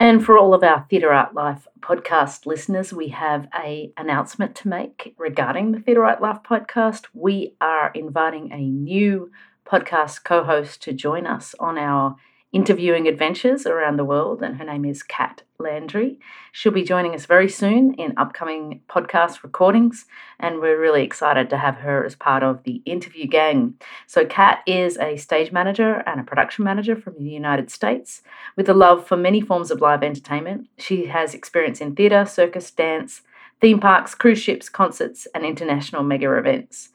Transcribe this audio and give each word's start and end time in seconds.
And 0.00 0.24
for 0.24 0.36
all 0.36 0.54
of 0.54 0.64
our 0.64 0.86
Theatre 0.90 1.12
Art 1.12 1.34
Life 1.34 1.66
podcast 1.80 2.46
listeners, 2.46 2.92
we 2.92 3.08
have 3.08 3.48
a 3.54 3.92
announcement 3.96 4.54
to 4.56 4.68
make 4.68 5.14
regarding 5.18 5.70
the 5.72 5.80
Theatre 5.80 6.04
Art 6.04 6.20
Life 6.20 6.38
podcast. 6.44 7.06
We 7.14 7.54
are 7.60 7.92
inviting 7.94 8.52
a 8.52 8.58
new 8.58 9.30
podcast 9.64 10.24
co-host 10.24 10.82
to 10.82 10.92
join 10.92 11.26
us 11.26 11.54
on 11.60 11.78
our 11.78 12.16
interviewing 12.54 13.08
adventures 13.08 13.66
around 13.66 13.96
the 13.96 14.04
world, 14.04 14.40
and 14.40 14.56
her 14.56 14.64
name 14.64 14.84
is 14.84 15.02
Kat 15.02 15.42
Landry. 15.58 16.20
She'll 16.52 16.70
be 16.70 16.84
joining 16.84 17.12
us 17.12 17.26
very 17.26 17.48
soon 17.48 17.94
in 17.94 18.14
upcoming 18.16 18.80
podcast 18.88 19.42
recordings, 19.42 20.04
and 20.38 20.60
we're 20.60 20.80
really 20.80 21.02
excited 21.02 21.50
to 21.50 21.58
have 21.58 21.78
her 21.78 22.04
as 22.04 22.14
part 22.14 22.44
of 22.44 22.62
the 22.62 22.80
interview 22.86 23.26
gang. 23.26 23.74
So, 24.06 24.24
Kat 24.24 24.60
is 24.68 24.96
a 24.98 25.16
stage 25.16 25.50
manager 25.50 26.04
and 26.06 26.20
a 26.20 26.24
production 26.24 26.64
manager 26.64 26.94
from 26.94 27.14
the 27.18 27.28
United 27.28 27.72
States 27.72 28.22
with 28.54 28.68
a 28.68 28.74
love 28.74 29.04
for 29.04 29.16
many 29.16 29.40
forms 29.40 29.72
of 29.72 29.80
live 29.80 30.04
entertainment. 30.04 30.68
She 30.78 31.06
has 31.06 31.34
experience 31.34 31.80
in 31.80 31.96
theatre, 31.96 32.24
circus, 32.24 32.70
dance, 32.70 33.22
theme 33.60 33.80
parks, 33.80 34.14
cruise 34.14 34.38
ships, 34.38 34.68
concerts, 34.68 35.26
and 35.34 35.44
international 35.44 36.04
mega 36.04 36.32
events. 36.36 36.90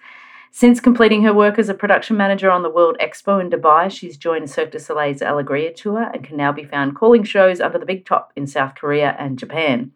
Since 0.51 0.79
completing 0.79 1.21
her 1.23 1.33
work 1.33 1.59
as 1.59 1.69
a 1.69 1.75
production 1.75 2.17
manager 2.17 2.49
on 2.49 2.63
the 2.63 2.71
World 2.71 2.97
Expo 2.99 3.39
in 3.39 3.51
Dubai, 3.51 3.89
she's 3.91 4.17
joined 4.17 4.49
Cirque 4.49 4.71
du 4.71 4.79
Soleil's 4.79 5.21
Alegria 5.21 5.71
tour 5.71 6.09
and 6.11 6.23
can 6.23 6.37
now 6.37 6.51
be 6.51 6.63
found 6.63 6.95
calling 6.95 7.23
shows 7.23 7.61
under 7.61 7.77
the 7.77 7.85
big 7.85 8.03
top 8.03 8.33
in 8.35 8.47
South 8.47 8.73
Korea 8.73 9.15
and 9.19 9.37
Japan. 9.37 9.91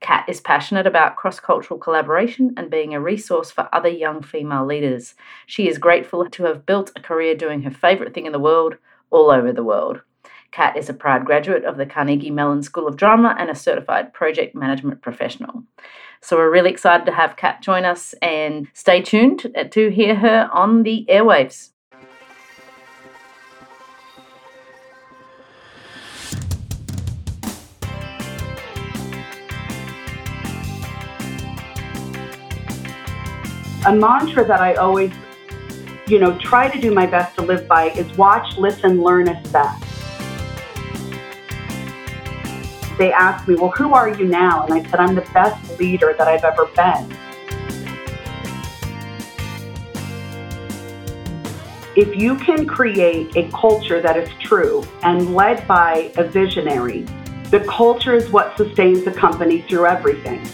Kat 0.00 0.24
is 0.28 0.40
passionate 0.40 0.86
about 0.86 1.16
cross 1.16 1.40
cultural 1.40 1.78
collaboration 1.78 2.54
and 2.56 2.70
being 2.70 2.94
a 2.94 3.00
resource 3.00 3.50
for 3.50 3.68
other 3.72 3.88
young 3.88 4.22
female 4.22 4.64
leaders. 4.64 5.16
She 5.44 5.68
is 5.68 5.76
grateful 5.76 6.30
to 6.30 6.44
have 6.44 6.64
built 6.64 6.92
a 6.94 7.00
career 7.00 7.34
doing 7.34 7.62
her 7.62 7.70
favourite 7.70 8.14
thing 8.14 8.26
in 8.26 8.32
the 8.32 8.38
world 8.38 8.76
all 9.10 9.30
over 9.30 9.52
the 9.52 9.64
world. 9.64 10.02
Kat 10.50 10.76
is 10.76 10.88
a 10.88 10.94
proud 10.94 11.24
graduate 11.24 11.64
of 11.64 11.76
the 11.76 11.86
Carnegie 11.86 12.30
Mellon 12.30 12.62
School 12.62 12.86
of 12.86 12.96
Drama 12.96 13.34
and 13.38 13.50
a 13.50 13.54
certified 13.54 14.12
project 14.12 14.54
management 14.54 15.02
professional. 15.02 15.64
So 16.20 16.36
we're 16.36 16.50
really 16.50 16.70
excited 16.70 17.06
to 17.06 17.12
have 17.12 17.36
Kat 17.36 17.62
join 17.62 17.84
us 17.84 18.14
and 18.22 18.68
stay 18.72 19.02
tuned 19.02 19.52
uh, 19.56 19.64
to 19.64 19.90
hear 19.90 20.14
her 20.14 20.48
on 20.52 20.82
the 20.82 21.06
airwaves. 21.08 21.70
A 33.86 33.94
mantra 33.94 34.44
that 34.44 34.60
I 34.60 34.74
always, 34.74 35.12
you 36.08 36.18
know, 36.18 36.36
try 36.38 36.68
to 36.68 36.80
do 36.80 36.92
my 36.92 37.06
best 37.06 37.36
to 37.36 37.42
live 37.42 37.68
by 37.68 37.90
is 37.90 38.10
watch, 38.18 38.56
listen, 38.58 39.00
learn, 39.00 39.28
assess 39.28 39.85
they 42.98 43.12
asked 43.12 43.46
me, 43.46 43.54
Well, 43.54 43.70
who 43.70 43.92
are 43.92 44.08
you 44.08 44.26
now? 44.26 44.64
And 44.64 44.72
I 44.72 44.82
said, 44.88 45.00
I'm 45.00 45.14
the 45.14 45.28
best 45.32 45.78
leader 45.78 46.14
that 46.16 46.26
I've 46.28 46.44
ever 46.44 46.66
been. 46.66 47.16
If 51.94 52.14
you 52.14 52.36
can 52.36 52.66
create 52.66 53.36
a 53.36 53.50
culture 53.52 54.02
that 54.02 54.16
is 54.16 54.28
true 54.40 54.84
and 55.02 55.34
led 55.34 55.66
by 55.66 56.12
a 56.16 56.24
visionary, 56.24 57.06
the 57.50 57.60
culture 57.68 58.14
is 58.14 58.30
what 58.30 58.56
sustains 58.56 59.06
a 59.06 59.12
company 59.12 59.62
through 59.62 59.86
everything. 59.86 60.44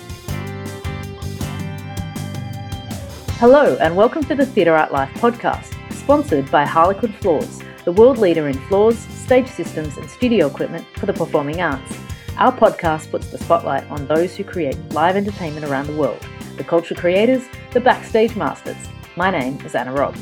Hello, 3.39 3.77
and 3.81 3.97
welcome 3.97 4.23
to 4.25 4.37
the 4.37 4.47
Theatre 4.47 4.77
Art 4.77 4.93
Life 4.93 5.13
podcast, 5.15 5.75
sponsored 5.93 6.49
by 6.51 6.65
Harlequin 6.65 7.13
Floors, 7.15 7.61
the 7.85 7.93
world 7.93 8.19
leader 8.19 8.47
in 8.47 8.55
floors, 8.69 8.99
stage 8.99 9.49
systems, 9.49 9.97
and 9.97 10.09
studio 10.09 10.47
equipment 10.47 10.87
for 10.97 11.07
the 11.07 11.13
performing 11.13 11.61
arts. 11.61 12.02
Our 12.39 12.51
podcast 12.51 13.11
puts 13.11 13.27
the 13.29 13.37
spotlight 13.37 13.89
on 13.91 14.07
those 14.07 14.35
who 14.35 14.43
create 14.43 14.79
live 14.93 15.17
entertainment 15.17 15.67
around 15.67 15.87
the 15.87 15.97
world 15.97 16.19
the 16.57 16.65
culture 16.65 16.95
creators, 16.95 17.43
the 17.73 17.81
backstage 17.81 18.37
masters. 18.37 18.77
My 19.17 19.31
name 19.31 19.61
is 19.65 19.75
Anna 19.75 19.93
Robb. 19.93 20.17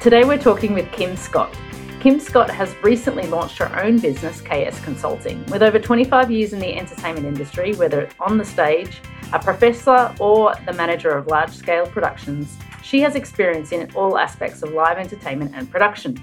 Today 0.00 0.24
we're 0.24 0.38
talking 0.38 0.74
with 0.74 0.90
Kim 0.92 1.16
Scott. 1.16 1.54
Kim 2.00 2.20
Scott 2.20 2.50
has 2.50 2.74
recently 2.82 3.26
launched 3.26 3.58
her 3.58 3.82
own 3.82 3.98
business, 3.98 4.40
KS 4.42 4.78
Consulting. 4.84 5.44
With 5.46 5.62
over 5.62 5.78
25 5.78 6.30
years 6.30 6.52
in 6.52 6.58
the 6.58 6.74
entertainment 6.74 7.26
industry, 7.26 7.74
whether 7.74 8.00
it's 8.02 8.14
on 8.20 8.38
the 8.38 8.44
stage, 8.44 9.00
a 9.32 9.38
professor, 9.38 10.14
or 10.20 10.54
the 10.66 10.72
manager 10.74 11.10
of 11.10 11.26
large 11.28 11.50
scale 11.50 11.86
productions, 11.86 12.56
she 12.82 13.00
has 13.00 13.14
experience 13.14 13.72
in 13.72 13.90
all 13.94 14.18
aspects 14.18 14.62
of 14.62 14.72
live 14.72 14.98
entertainment 14.98 15.52
and 15.54 15.70
production. 15.70 16.22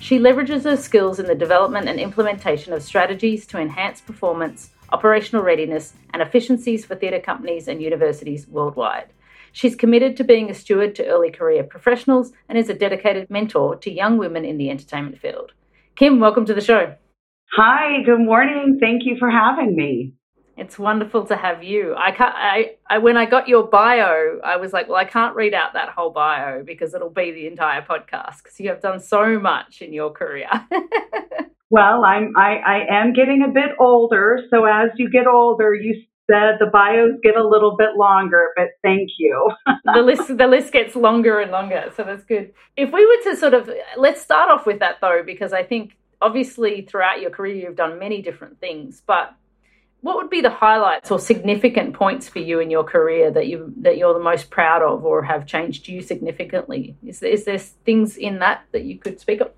She 0.00 0.18
leverages 0.18 0.64
her 0.64 0.76
skills 0.76 1.18
in 1.18 1.26
the 1.26 1.34
development 1.34 1.88
and 1.88 1.98
implementation 1.98 2.72
of 2.72 2.82
strategies 2.82 3.46
to 3.46 3.58
enhance 3.58 4.00
performance 4.00 4.70
operational 4.92 5.42
readiness, 5.42 5.94
and 6.12 6.22
efficiencies 6.22 6.84
for 6.84 6.94
theatre 6.94 7.20
companies 7.20 7.68
and 7.68 7.82
universities 7.82 8.46
worldwide. 8.48 9.08
She's 9.52 9.74
committed 9.74 10.16
to 10.16 10.24
being 10.24 10.50
a 10.50 10.54
steward 10.54 10.94
to 10.96 11.06
early 11.06 11.30
career 11.30 11.64
professionals 11.64 12.32
and 12.48 12.58
is 12.58 12.68
a 12.68 12.74
dedicated 12.74 13.30
mentor 13.30 13.76
to 13.76 13.90
young 13.90 14.18
women 14.18 14.44
in 14.44 14.58
the 14.58 14.70
entertainment 14.70 15.18
field. 15.18 15.52
Kim, 15.94 16.20
welcome 16.20 16.44
to 16.44 16.54
the 16.54 16.60
show. 16.60 16.94
Hi, 17.52 18.02
good 18.04 18.20
morning. 18.20 18.78
Thank 18.80 19.06
you 19.06 19.16
for 19.18 19.30
having 19.30 19.74
me. 19.74 20.12
It's 20.56 20.78
wonderful 20.78 21.26
to 21.26 21.36
have 21.36 21.62
you. 21.62 21.94
I 21.96 22.12
can't. 22.12 22.34
I, 22.34 22.76
I 22.88 22.98
when 22.98 23.16
I 23.16 23.26
got 23.26 23.46
your 23.46 23.64
bio, 23.64 24.40
I 24.42 24.56
was 24.56 24.72
like, 24.72 24.88
well, 24.88 24.96
I 24.96 25.04
can't 25.04 25.36
read 25.36 25.52
out 25.52 25.74
that 25.74 25.90
whole 25.90 26.10
bio 26.10 26.62
because 26.64 26.94
it'll 26.94 27.10
be 27.10 27.30
the 27.30 27.46
entire 27.46 27.82
podcast 27.82 28.42
because 28.42 28.58
you 28.58 28.70
have 28.70 28.80
done 28.80 29.00
so 29.00 29.38
much 29.38 29.82
in 29.82 29.92
your 29.92 30.10
career. 30.10 30.48
Well, 31.68 32.04
I'm 32.04 32.32
I, 32.36 32.56
I 32.56 33.02
am 33.02 33.12
getting 33.12 33.42
a 33.42 33.48
bit 33.52 33.70
older, 33.80 34.40
so 34.50 34.64
as 34.64 34.90
you 34.96 35.10
get 35.10 35.26
older, 35.26 35.74
you 35.74 36.00
said 36.30 36.56
the 36.60 36.66
bios 36.72 37.18
get 37.22 37.36
a 37.36 37.46
little 37.46 37.76
bit 37.76 37.96
longer, 37.96 38.50
but 38.56 38.68
thank 38.82 39.10
you. 39.18 39.50
the 39.94 40.02
list 40.02 40.36
the 40.36 40.46
list 40.46 40.72
gets 40.72 40.94
longer 40.94 41.40
and 41.40 41.50
longer, 41.50 41.92
so 41.96 42.04
that's 42.04 42.24
good. 42.24 42.52
If 42.76 42.92
we 42.92 43.04
were 43.04 43.30
to 43.30 43.36
sort 43.36 43.54
of 43.54 43.68
let's 43.96 44.22
start 44.22 44.50
off 44.50 44.64
with 44.64 44.78
that 44.78 45.00
though, 45.00 45.22
because 45.26 45.52
I 45.52 45.64
think 45.64 45.96
obviously 46.22 46.82
throughout 46.82 47.20
your 47.20 47.30
career 47.30 47.56
you've 47.56 47.76
done 47.76 47.98
many 47.98 48.22
different 48.22 48.60
things, 48.60 49.02
but 49.04 49.34
what 50.00 50.16
would 50.16 50.30
be 50.30 50.40
the 50.40 50.50
highlights 50.50 51.10
or 51.10 51.18
significant 51.18 51.94
points 51.94 52.28
for 52.28 52.38
you 52.38 52.60
in 52.60 52.70
your 52.70 52.84
career 52.84 53.30
that 53.30 53.48
you 53.48 53.72
that 53.80 53.96
you're 53.96 54.14
the 54.14 54.22
most 54.22 54.50
proud 54.50 54.82
of 54.82 55.04
or 55.04 55.22
have 55.22 55.46
changed 55.46 55.88
you 55.88 56.00
significantly? 56.00 56.96
Is 57.04 57.20
there, 57.20 57.30
is 57.30 57.44
there 57.44 57.58
things 57.58 58.16
in 58.16 58.38
that 58.40 58.64
that 58.72 58.84
you 58.84 58.98
could 58.98 59.18
speak 59.20 59.40
of? 59.40 59.50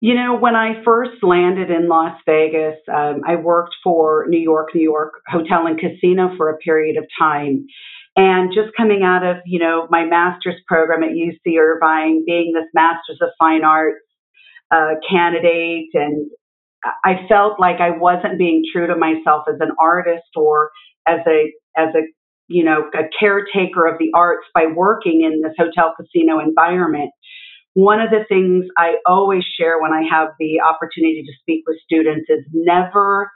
You 0.00 0.14
know, 0.14 0.36
when 0.36 0.54
I 0.54 0.82
first 0.84 1.22
landed 1.22 1.70
in 1.70 1.88
Las 1.88 2.20
Vegas, 2.26 2.76
um, 2.92 3.22
I 3.26 3.36
worked 3.36 3.74
for 3.82 4.26
New 4.28 4.38
York, 4.38 4.68
New 4.74 4.82
York 4.82 5.14
Hotel 5.26 5.66
and 5.66 5.80
Casino 5.80 6.36
for 6.36 6.50
a 6.50 6.58
period 6.58 6.98
of 6.98 7.04
time. 7.18 7.66
And 8.14 8.52
just 8.54 8.76
coming 8.76 9.02
out 9.02 9.24
of, 9.24 9.36
you 9.46 9.58
know, 9.58 9.86
my 9.90 10.04
master's 10.04 10.60
program 10.66 11.02
at 11.02 11.10
UC 11.10 11.58
Irvine, 11.58 12.24
being 12.26 12.52
this 12.54 12.68
Master's 12.74 13.18
of 13.20 13.28
Fine 13.38 13.64
Arts 13.64 13.98
uh, 14.70 14.94
candidate, 15.08 15.90
and 15.94 16.30
I 17.04 17.26
felt 17.28 17.58
like 17.58 17.80
I 17.80 17.90
wasn't 17.90 18.38
being 18.38 18.62
true 18.72 18.86
to 18.86 18.96
myself 18.96 19.44
as 19.48 19.60
an 19.60 19.72
artist 19.80 20.28
or 20.36 20.70
as 21.06 21.20
a 21.26 21.52
as 21.76 21.94
a 21.94 22.02
you 22.48 22.64
know 22.64 22.90
a 22.94 23.04
caretaker 23.18 23.86
of 23.86 23.98
the 23.98 24.10
arts 24.14 24.46
by 24.54 24.66
working 24.66 25.22
in 25.22 25.42
this 25.42 25.54
hotel 25.58 25.94
casino 25.96 26.40
environment 26.40 27.10
one 27.76 28.00
of 28.00 28.08
the 28.08 28.24
things 28.26 28.64
I 28.78 28.94
always 29.06 29.44
share 29.60 29.78
when 29.78 29.92
I 29.92 30.00
have 30.10 30.28
the 30.38 30.62
opportunity 30.62 31.22
to 31.22 31.32
speak 31.42 31.64
with 31.66 31.76
students 31.84 32.24
is 32.30 32.42
never, 32.54 33.30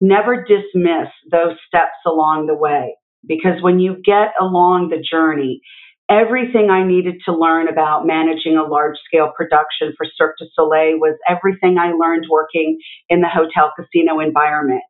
never 0.00 0.44
dismiss 0.44 1.08
those 1.32 1.56
steps 1.66 1.98
along 2.06 2.46
the 2.46 2.54
way. 2.54 2.94
Because 3.26 3.60
when 3.60 3.80
you 3.80 3.96
get 4.04 4.34
along 4.40 4.90
the 4.90 5.02
journey, 5.02 5.62
everything 6.12 6.70
I 6.70 6.84
needed 6.84 7.22
to 7.24 7.32
learn 7.32 7.68
about 7.68 8.06
managing 8.06 8.56
a 8.56 8.68
large 8.68 8.96
scale 9.06 9.32
production 9.36 9.94
for 9.96 10.06
Cirque 10.16 10.36
du 10.38 10.46
Soleil 10.54 10.98
was 10.98 11.18
everything 11.28 11.78
I 11.78 11.92
learned 11.92 12.26
working 12.30 12.78
in 13.08 13.20
the 13.20 13.28
hotel 13.28 13.72
casino 13.76 14.20
environment 14.20 14.82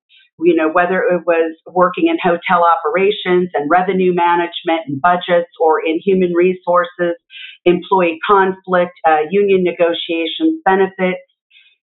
you 0.44 0.54
know, 0.54 0.70
whether 0.70 1.02
it 1.02 1.22
was 1.26 1.56
working 1.66 2.08
in 2.08 2.16
hotel 2.22 2.64
operations 2.64 3.50
and 3.54 3.70
revenue 3.70 4.14
management 4.14 4.86
and 4.86 5.00
budgets 5.00 5.50
or 5.60 5.84
in 5.84 6.00
human 6.04 6.32
resources, 6.32 7.16
employee 7.64 8.18
conflict, 8.26 8.92
uh, 9.06 9.22
union 9.30 9.62
negotiations, 9.62 10.60
benefits. 10.64 11.20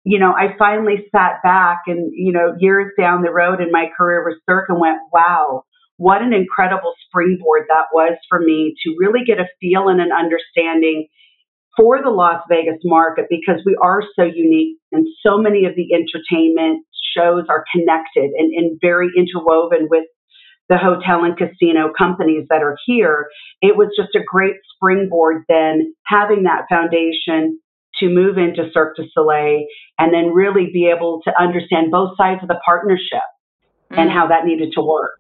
You 0.05 0.19
know, 0.19 0.33
I 0.33 0.57
finally 0.59 1.07
sat 1.15 1.43
back 1.43 1.83
and, 1.87 2.11
you 2.13 2.33
know, 2.33 2.57
years 2.59 2.93
down 2.99 3.23
the 3.23 3.31
road 3.31 3.61
in 3.61 3.71
my 3.71 3.87
career 3.97 4.25
with 4.27 4.39
Cirque 4.49 4.69
and 4.69 4.81
went, 4.81 4.99
wow, 5.13 5.63
what 6.03 6.21
an 6.21 6.33
incredible 6.33 6.95
springboard 7.07 7.63
that 7.69 7.87
was 7.95 8.19
for 8.29 8.41
me 8.41 8.75
to 8.83 8.97
really 8.99 9.25
get 9.25 9.39
a 9.39 9.47
feel 9.61 9.89
and 9.89 10.01
an 10.01 10.11
understanding 10.11 11.07
for 11.77 12.03
the 12.03 12.11
Las 12.11 12.43
Vegas 12.49 12.81
market 12.83 13.27
because 13.31 13.63
we 13.65 13.79
are 13.81 14.03
so 14.19 14.25
unique 14.25 14.79
and 14.91 15.07
so 15.25 15.39
many 15.39 15.65
of 15.65 15.77
the 15.77 15.95
entertainment 15.95 16.85
shows 17.17 17.45
are 17.49 17.65
connected 17.73 18.31
and, 18.37 18.53
and 18.53 18.81
very 18.81 19.11
interwoven 19.17 19.87
with 19.89 20.05
the 20.69 20.77
hotel 20.77 21.23
and 21.23 21.37
casino 21.37 21.93
companies 21.97 22.47
that 22.51 22.63
are 22.63 22.77
here. 22.85 23.29
It 23.61 23.77
was 23.77 23.89
just 23.97 24.17
a 24.17 24.25
great 24.27 24.57
springboard 24.75 25.45
then 25.49 25.95
having 26.05 26.43
that 26.45 26.67
foundation 26.69 27.61
to 28.01 28.09
move 28.09 28.39
into 28.39 28.71
Cirque 28.75 28.97
du 28.97 29.05
Soleil 29.15 29.67
and 30.01 30.13
then 30.13 30.35
really 30.35 30.71
be 30.73 30.91
able 30.93 31.21
to 31.25 31.33
understand 31.41 31.93
both 31.93 32.17
sides 32.17 32.41
of 32.43 32.49
the 32.49 32.59
partnership 32.65 33.23
mm. 33.93 33.99
and 33.99 34.11
how 34.11 34.27
that 34.29 34.47
needed 34.47 34.73
to 34.75 34.83
work. 34.83 35.19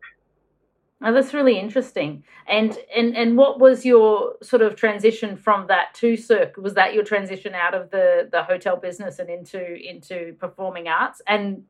Oh, 1.04 1.12
that's 1.12 1.34
really 1.34 1.58
interesting. 1.58 2.22
And 2.46 2.78
and 2.96 3.16
and 3.16 3.36
what 3.36 3.58
was 3.58 3.84
your 3.84 4.34
sort 4.42 4.62
of 4.62 4.76
transition 4.76 5.36
from 5.36 5.66
that 5.66 5.94
to 5.94 6.16
Cirque? 6.16 6.56
Was 6.56 6.74
that 6.74 6.94
your 6.94 7.02
transition 7.02 7.54
out 7.54 7.74
of 7.74 7.90
the 7.90 8.28
the 8.30 8.44
hotel 8.44 8.76
business 8.76 9.18
and 9.18 9.28
into 9.28 9.60
into 9.74 10.34
performing 10.38 10.86
arts? 10.86 11.20
And 11.26 11.64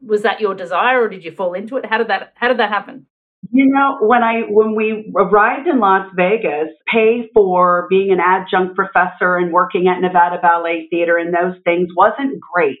was 0.00 0.22
that 0.22 0.40
your 0.40 0.54
desire, 0.54 1.02
or 1.02 1.08
did 1.08 1.24
you 1.24 1.32
fall 1.32 1.54
into 1.54 1.76
it? 1.76 1.86
How 1.86 1.98
did 1.98 2.08
that 2.08 2.32
How 2.36 2.46
did 2.46 2.58
that 2.58 2.70
happen? 2.70 3.06
You 3.50 3.66
know, 3.66 3.98
when 4.06 4.22
I 4.22 4.42
when 4.48 4.74
we 4.76 5.12
arrived 5.16 5.66
in 5.66 5.80
Las 5.80 6.08
Vegas, 6.14 6.68
pay 6.92 7.28
for 7.34 7.86
being 7.90 8.12
an 8.12 8.20
adjunct 8.20 8.76
professor 8.76 9.36
and 9.36 9.52
working 9.52 9.88
at 9.88 10.00
Nevada 10.00 10.38
Ballet 10.40 10.86
Theater 10.90 11.16
and 11.16 11.34
those 11.34 11.60
things 11.64 11.88
wasn't 11.96 12.40
great. 12.40 12.78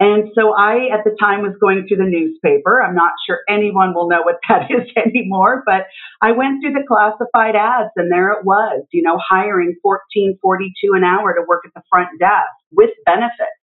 And 0.00 0.30
so 0.34 0.52
I, 0.52 0.90
at 0.92 1.04
the 1.04 1.16
time, 1.20 1.42
was 1.42 1.54
going 1.60 1.86
through 1.86 1.98
the 1.98 2.10
newspaper. 2.10 2.82
I'm 2.82 2.96
not 2.96 3.12
sure 3.26 3.40
anyone 3.48 3.94
will 3.94 4.08
know 4.08 4.22
what 4.22 4.36
that 4.48 4.70
is 4.70 4.90
anymore, 4.96 5.62
but 5.64 5.86
I 6.20 6.32
went 6.32 6.62
through 6.62 6.72
the 6.72 6.86
classified 6.86 7.54
ads 7.54 7.90
and 7.96 8.10
there 8.10 8.32
it 8.32 8.44
was, 8.44 8.84
you 8.92 9.02
know, 9.02 9.18
hiring 9.18 9.76
1442 9.82 10.94
an 10.94 11.04
hour 11.04 11.34
to 11.34 11.46
work 11.46 11.62
at 11.64 11.74
the 11.74 11.82
front 11.88 12.08
desk 12.18 12.50
with 12.72 12.90
benefits. 13.06 13.62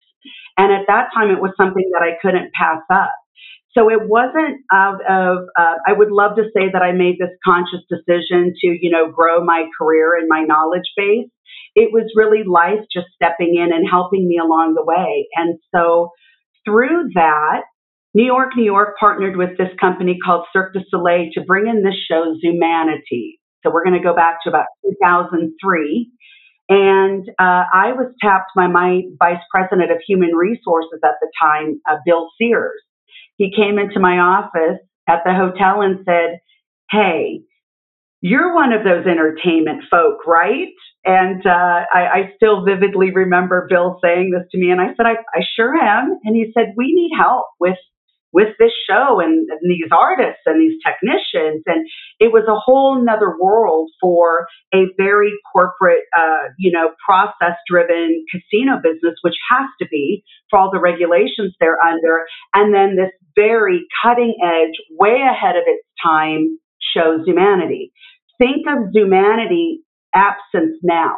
And 0.58 0.72
at 0.72 0.88
that 0.88 1.10
time, 1.14 1.32
it 1.32 1.42
was 1.42 1.52
something 1.58 1.90
that 1.94 2.04
I 2.04 2.16
couldn't 2.22 2.54
pass 2.54 2.82
up. 2.90 3.12
So 3.78 3.90
it 3.90 4.08
wasn't 4.08 4.62
out 4.72 5.00
of, 5.08 5.48
uh, 5.58 5.76
I 5.88 5.94
would 5.94 6.12
love 6.12 6.36
to 6.36 6.44
say 6.56 6.68
that 6.72 6.82
I 6.82 6.92
made 6.92 7.20
this 7.20 7.32
conscious 7.44 7.80
decision 7.88 8.54
to, 8.60 8.68
you 8.68 8.92
know, 8.92 9.10
grow 9.10 9.44
my 9.44 9.66
career 9.80 10.18
and 10.18 10.28
my 10.28 10.44
knowledge 10.44 10.92
base. 10.96 11.30
It 11.76 11.92
was 11.94 12.12
really 12.16 12.44
life 12.44 12.86
just 12.92 13.08
stepping 13.16 13.56
in 13.56 13.74
and 13.74 13.88
helping 13.90 14.28
me 14.28 14.38
along 14.38 14.76
the 14.76 14.84
way. 14.84 15.28
And 15.36 15.60
so 15.74 16.12
through 16.66 17.10
that, 17.16 17.62
New 18.14 18.26
York, 18.26 18.50
New 18.58 18.66
York 18.66 18.96
partnered 19.00 19.38
with 19.38 19.58
this 19.58 19.72
company 19.80 20.18
called 20.24 20.46
Cirque 20.52 20.74
du 20.74 20.82
Soleil 20.90 21.30
to 21.34 21.42
bring 21.42 21.68
in 21.68 21.84
this 21.84 21.96
show, 22.10 22.36
Zumanity. 22.44 23.40
So 23.64 23.72
we're 23.72 23.86
going 23.86 23.98
to 23.98 24.04
go 24.04 24.16
back 24.16 24.44
to 24.44 24.50
about 24.50 24.66
2003. 24.84 26.12
And 26.68 27.28
uh, 27.40 27.64
I 27.74 27.94
was 27.94 28.14
tapped 28.22 28.52
by 28.56 28.68
my 28.68 29.02
vice 29.18 29.44
president 29.50 29.92
of 29.92 29.98
human 30.06 30.36
resources 30.36 31.00
at 31.04 31.16
the 31.22 31.32
time, 31.42 31.80
uh, 31.90 31.98
Bill 32.06 32.30
Sears 32.38 32.82
he 33.42 33.52
came 33.56 33.80
into 33.80 34.00
my 34.00 34.20
office 34.20 34.78
at 35.10 35.24
the 35.26 35.34
hotel 35.34 35.82
and 35.82 36.06
said, 36.06 36.40
Hey, 36.92 37.42
you're 38.22 38.54
one 38.54 38.72
of 38.72 38.84
those 38.84 39.06
entertainment 39.06 39.84
folk, 39.90 40.26
right? 40.26 40.70
And 41.04 41.46
uh, 41.46 41.86
I, 41.92 42.02
I, 42.14 42.34
still 42.36 42.64
vividly 42.64 43.10
remember 43.12 43.66
Bill 43.68 43.98
saying 44.04 44.30
this 44.32 44.48
to 44.52 44.60
me, 44.60 44.70
and 44.70 44.80
I 44.80 44.94
said, 44.96 45.08
I, 45.08 45.14
I 45.34 45.42
sure 45.56 45.76
am. 45.76 46.20
And 46.24 46.36
he 46.36 46.52
said, 46.54 46.74
We 46.78 46.94
need 46.94 47.12
help 47.18 47.48
with 47.60 47.78
with 48.34 48.56
this 48.60 48.72
show 48.90 49.20
and, 49.20 49.50
and, 49.50 49.60
these 49.64 49.90
artists 49.92 50.42
and 50.46 50.62
these 50.62 50.80
technicians. 50.86 51.64
And 51.66 51.86
it 52.20 52.32
was 52.32 52.44
a 52.48 52.56
whole 52.56 53.04
nother 53.04 53.36
world 53.38 53.90
for 54.00 54.48
a 54.74 54.86
very 54.98 55.34
corporate, 55.52 56.06
uh, 56.18 56.54
you 56.58 56.72
know, 56.72 56.92
process 57.06 57.58
driven 57.70 58.24
casino 58.32 58.78
business, 58.82 59.16
which 59.22 59.36
has 59.50 59.68
to 59.82 59.88
be 59.90 60.24
for 60.50 60.60
all 60.60 60.72
the 60.72 60.80
regulations 60.80 61.54
they're 61.60 61.84
under. 61.84 62.24
And 62.54 62.74
then 62.74 62.96
this 62.96 63.12
very 63.36 63.86
cutting 64.04 64.36
edge, 64.44 64.76
way 64.92 65.22
ahead 65.22 65.56
of 65.56 65.64
its 65.66 65.86
time 66.04 66.58
show 66.96 67.20
Zumanity. 67.28 67.92
Think 68.38 68.66
of 68.68 68.94
Zumanity 68.94 69.78
Absinthe 70.14 70.78
now, 70.84 71.16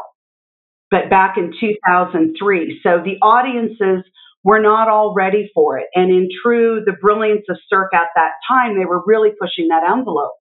but 0.91 1.09
back 1.09 1.37
in 1.37 1.53
2003. 1.59 2.79
So 2.83 3.01
the 3.03 3.17
audiences 3.21 4.03
were 4.43 4.61
not 4.61 4.89
all 4.89 5.13
ready 5.15 5.49
for 5.53 5.77
it. 5.77 5.87
And 5.95 6.11
in 6.11 6.29
true 6.43 6.83
the 6.85 6.93
brilliance 7.01 7.45
of 7.49 7.57
Cirque 7.69 7.93
at 7.93 8.09
that 8.15 8.31
time, 8.47 8.77
they 8.77 8.85
were 8.85 9.01
really 9.05 9.31
pushing 9.39 9.69
that 9.69 9.89
envelope. 9.89 10.33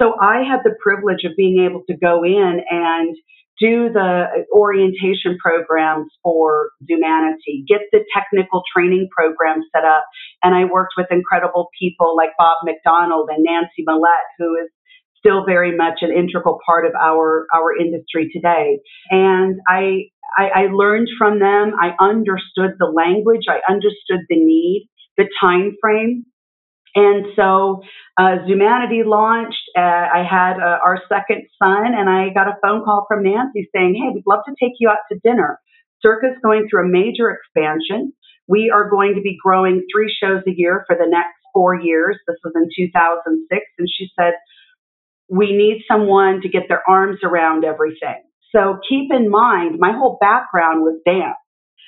So 0.00 0.14
I 0.20 0.42
had 0.48 0.60
the 0.64 0.76
privilege 0.82 1.24
of 1.24 1.32
being 1.36 1.66
able 1.68 1.82
to 1.88 1.96
go 1.96 2.22
in 2.24 2.60
and 2.70 3.16
do 3.60 3.90
the 3.92 4.46
orientation 4.52 5.36
programs 5.42 6.06
for 6.22 6.70
Zumanity, 6.84 7.66
get 7.66 7.80
the 7.92 8.00
technical 8.14 8.62
training 8.74 9.08
program 9.16 9.62
set 9.74 9.84
up. 9.84 10.04
And 10.42 10.54
I 10.54 10.64
worked 10.64 10.94
with 10.96 11.06
incredible 11.10 11.68
people 11.78 12.16
like 12.16 12.30
Bob 12.38 12.58
McDonald 12.64 13.28
and 13.32 13.44
Nancy 13.44 13.84
Millette, 13.86 14.30
who 14.38 14.54
is 14.54 14.70
still 15.18 15.44
very 15.44 15.76
much 15.76 15.98
an 16.02 16.12
integral 16.12 16.58
part 16.64 16.86
of 16.86 16.92
our, 16.94 17.46
our 17.52 17.76
industry 17.76 18.30
today. 18.32 18.78
And 19.10 19.56
I, 19.68 20.04
I, 20.36 20.48
I 20.54 20.66
learned 20.72 21.08
from 21.18 21.40
them. 21.40 21.72
I 21.80 21.90
understood 22.00 22.76
the 22.78 22.86
language. 22.86 23.46
I 23.48 23.60
understood 23.70 24.20
the 24.28 24.36
need, 24.36 24.88
the 25.16 25.28
time 25.40 25.76
frame. 25.80 26.24
And 26.98 27.26
so 27.36 27.82
uh, 28.18 28.42
Zumanity 28.42 29.06
launched. 29.06 29.62
Uh, 29.76 29.80
I 29.80 30.26
had 30.28 30.58
uh, 30.58 30.82
our 30.84 30.98
second 31.08 31.46
son, 31.62 31.94
and 31.94 32.10
I 32.10 32.34
got 32.34 32.48
a 32.48 32.58
phone 32.60 32.82
call 32.84 33.06
from 33.06 33.22
Nancy 33.22 33.70
saying, 33.72 33.94
Hey, 33.94 34.10
we'd 34.12 34.26
love 34.26 34.40
to 34.48 34.54
take 34.60 34.74
you 34.80 34.88
out 34.88 35.06
to 35.12 35.18
dinner. 35.22 35.60
Circus 36.02 36.34
going 36.42 36.66
through 36.68 36.86
a 36.86 36.88
major 36.88 37.30
expansion. 37.30 38.12
We 38.48 38.72
are 38.74 38.90
going 38.90 39.14
to 39.14 39.20
be 39.20 39.38
growing 39.40 39.86
three 39.94 40.12
shows 40.12 40.42
a 40.48 40.50
year 40.50 40.84
for 40.88 40.96
the 40.96 41.06
next 41.08 41.38
four 41.54 41.76
years. 41.80 42.18
This 42.26 42.36
was 42.42 42.54
in 42.56 42.68
2006. 42.74 43.62
And 43.78 43.88
she 43.88 44.08
said, 44.18 44.34
We 45.28 45.52
need 45.52 45.84
someone 45.86 46.40
to 46.42 46.48
get 46.48 46.64
their 46.68 46.82
arms 46.88 47.20
around 47.22 47.64
everything. 47.64 48.24
So 48.50 48.78
keep 48.88 49.12
in 49.12 49.30
mind, 49.30 49.78
my 49.78 49.92
whole 49.92 50.18
background 50.20 50.82
was 50.82 50.98
dance 51.06 51.38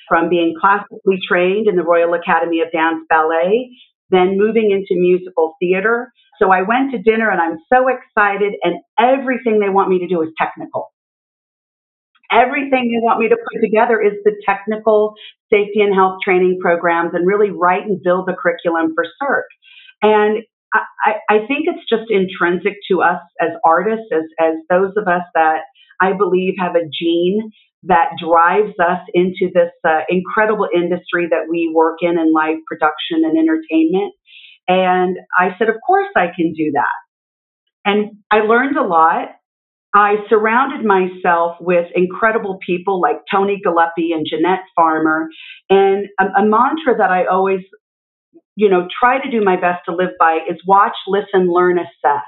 from 0.07 0.29
being 0.29 0.53
classically 0.59 1.19
trained 1.27 1.67
in 1.67 1.75
the 1.75 1.83
Royal 1.83 2.13
Academy 2.13 2.61
of 2.61 2.71
Dance 2.71 3.03
Ballet, 3.09 3.71
then 4.11 4.37
moving 4.37 4.71
into 4.71 4.99
musical 4.99 5.55
theater. 5.59 6.11
So 6.39 6.51
I 6.51 6.61
went 6.61 6.91
to 6.91 6.97
dinner 6.97 7.29
and 7.29 7.41
I'm 7.41 7.57
so 7.71 7.87
excited, 7.87 8.53
and 8.63 8.75
everything 8.99 9.59
they 9.59 9.69
want 9.69 9.89
me 9.89 9.99
to 9.99 10.07
do 10.07 10.21
is 10.21 10.29
technical. 10.37 10.91
Everything 12.31 12.91
they 12.91 13.03
want 13.03 13.19
me 13.19 13.27
to 13.27 13.35
put 13.35 13.61
together 13.61 14.01
is 14.01 14.13
the 14.23 14.33
technical 14.45 15.13
safety 15.51 15.81
and 15.81 15.93
health 15.93 16.19
training 16.23 16.59
programs 16.61 17.11
and 17.13 17.27
really 17.27 17.51
write 17.51 17.83
and 17.83 18.01
build 18.01 18.25
the 18.25 18.33
curriculum 18.33 18.93
for 18.95 19.03
Cirque. 19.19 19.51
And 20.01 20.43
I, 20.73 21.13
I 21.29 21.37
think 21.47 21.67
it's 21.67 21.83
just 21.89 22.09
intrinsic 22.09 22.77
to 22.89 23.01
us 23.01 23.19
as 23.41 23.49
artists, 23.65 24.07
as, 24.13 24.23
as 24.39 24.55
those 24.69 24.93
of 24.95 25.07
us 25.07 25.23
that 25.35 25.63
I 25.99 26.13
believe, 26.13 26.53
have 26.57 26.75
a 26.75 26.87
gene 26.87 27.51
that 27.83 28.11
drives 28.23 28.73
us 28.79 29.01
into 29.13 29.51
this 29.53 29.71
uh, 29.87 30.01
incredible 30.09 30.67
industry 30.73 31.27
that 31.29 31.47
we 31.49 31.71
work 31.73 31.97
in 32.01 32.19
in 32.19 32.33
live 32.33 32.57
production 32.67 33.23
and 33.23 33.37
entertainment. 33.37 34.13
And 34.67 35.17
I 35.37 35.55
said, 35.57 35.69
Of 35.69 35.75
course, 35.85 36.09
I 36.15 36.27
can 36.35 36.53
do 36.53 36.71
that. 36.73 37.01
And 37.85 38.17
I 38.29 38.39
learned 38.41 38.77
a 38.77 38.83
lot. 38.83 39.29
I 39.93 40.15
surrounded 40.29 40.85
myself 40.85 41.57
with 41.59 41.87
incredible 41.95 42.59
people 42.65 43.01
like 43.01 43.17
Tony 43.29 43.59
Gillespie 43.61 44.13
and 44.13 44.25
Jeanette 44.29 44.63
Farmer. 44.75 45.27
And 45.69 46.07
a, 46.19 46.41
a 46.41 46.45
mantra 46.45 46.97
that 46.97 47.09
I 47.09 47.25
always, 47.25 47.61
you 48.55 48.69
know, 48.69 48.87
try 49.01 49.19
to 49.21 49.29
do 49.29 49.43
my 49.43 49.55
best 49.55 49.83
to 49.85 49.95
live 49.95 50.11
by 50.19 50.39
is 50.49 50.61
watch, 50.65 50.95
listen, 51.07 51.51
learn, 51.51 51.77
assess. 51.79 52.23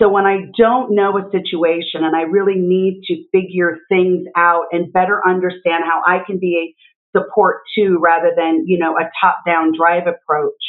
So 0.00 0.08
when 0.08 0.26
I 0.26 0.46
don't 0.56 0.94
know 0.94 1.18
a 1.18 1.28
situation 1.30 2.04
and 2.04 2.14
I 2.14 2.22
really 2.22 2.54
need 2.56 3.02
to 3.08 3.24
figure 3.32 3.78
things 3.88 4.26
out 4.36 4.66
and 4.70 4.92
better 4.92 5.20
understand 5.26 5.84
how 5.84 6.02
I 6.06 6.18
can 6.24 6.38
be 6.38 6.74
a 7.14 7.18
support 7.18 7.62
too, 7.76 7.98
rather 8.02 8.32
than, 8.36 8.64
you 8.66 8.78
know, 8.78 8.96
a 8.96 9.10
top 9.20 9.38
down 9.44 9.72
drive 9.76 10.06
approach. 10.06 10.62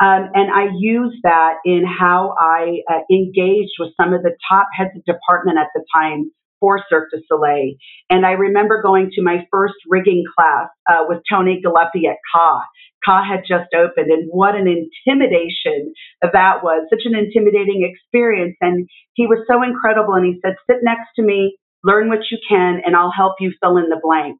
Um, 0.00 0.30
and 0.34 0.50
I 0.50 0.68
use 0.78 1.14
that 1.22 1.56
in 1.64 1.84
how 1.86 2.34
I 2.38 2.78
uh, 2.90 3.00
engaged 3.10 3.72
with 3.78 3.92
some 4.00 4.14
of 4.14 4.22
the 4.22 4.34
top 4.50 4.68
heads 4.76 4.90
of 4.96 5.04
department 5.04 5.58
at 5.58 5.68
the 5.74 5.84
time 5.94 6.30
for 6.62 6.78
Cirque 6.88 7.10
du 7.10 7.20
Soleil. 7.26 7.74
And 8.08 8.24
I 8.24 8.32
remember 8.32 8.80
going 8.80 9.10
to 9.14 9.22
my 9.22 9.48
first 9.50 9.74
rigging 9.90 10.22
class 10.38 10.68
uh, 10.88 11.04
with 11.08 11.18
Tony 11.28 11.60
Gillespie 11.60 12.06
at 12.06 12.18
Ka. 12.32 12.62
Ka 13.04 13.24
had 13.28 13.40
just 13.40 13.74
opened, 13.74 14.12
and 14.12 14.28
what 14.30 14.54
an 14.54 14.68
intimidation 14.68 15.92
that 16.22 16.62
was! 16.62 16.86
Such 16.88 17.02
an 17.04 17.16
intimidating 17.16 17.82
experience. 17.82 18.56
And 18.60 18.88
he 19.14 19.26
was 19.26 19.44
so 19.50 19.60
incredible. 19.64 20.14
And 20.14 20.24
he 20.24 20.40
said, 20.40 20.54
"Sit 20.70 20.84
next 20.84 21.10
to 21.16 21.22
me, 21.22 21.58
learn 21.82 22.08
what 22.08 22.30
you 22.30 22.38
can, 22.48 22.80
and 22.86 22.94
I'll 22.94 23.10
help 23.10 23.34
you 23.40 23.52
fill 23.60 23.76
in 23.76 23.88
the 23.88 24.00
blanks." 24.00 24.38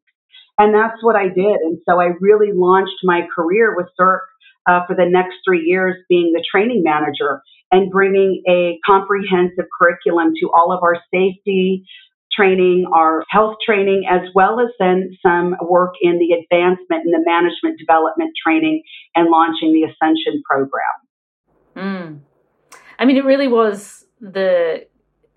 And 0.58 0.72
that's 0.72 1.02
what 1.02 1.16
I 1.16 1.26
did. 1.26 1.58
And 1.66 1.78
so 1.88 2.00
I 2.00 2.10
really 2.20 2.52
launched 2.54 3.02
my 3.02 3.22
career 3.34 3.74
with 3.74 3.86
Cirque 3.96 4.28
uh, 4.68 4.86
for 4.86 4.94
the 4.94 5.10
next 5.10 5.38
three 5.44 5.64
years, 5.64 5.96
being 6.08 6.32
the 6.32 6.44
training 6.48 6.84
manager 6.84 7.42
and 7.72 7.90
bringing 7.90 8.42
a 8.46 8.78
comprehensive 8.86 9.64
curriculum 9.80 10.34
to 10.40 10.50
all 10.54 10.72
of 10.72 10.82
our 10.82 10.98
safety, 11.12 11.84
training, 12.34 12.86
our 12.94 13.24
health 13.28 13.56
training, 13.64 14.04
as 14.10 14.22
well 14.34 14.60
as 14.60 14.68
then 14.78 15.16
some 15.22 15.56
work 15.62 15.94
in 16.00 16.18
the 16.18 16.32
advancement 16.32 17.04
and 17.04 17.12
the 17.12 17.22
management 17.24 17.78
development 17.78 18.30
training 18.42 18.82
and 19.14 19.30
launching 19.30 19.72
the 19.72 19.84
Ascension 19.84 20.42
program. 20.48 20.82
Mm. 21.76 22.20
I 22.98 23.04
mean, 23.04 23.16
it 23.16 23.24
really 23.24 23.48
was 23.48 24.04
the 24.20 24.86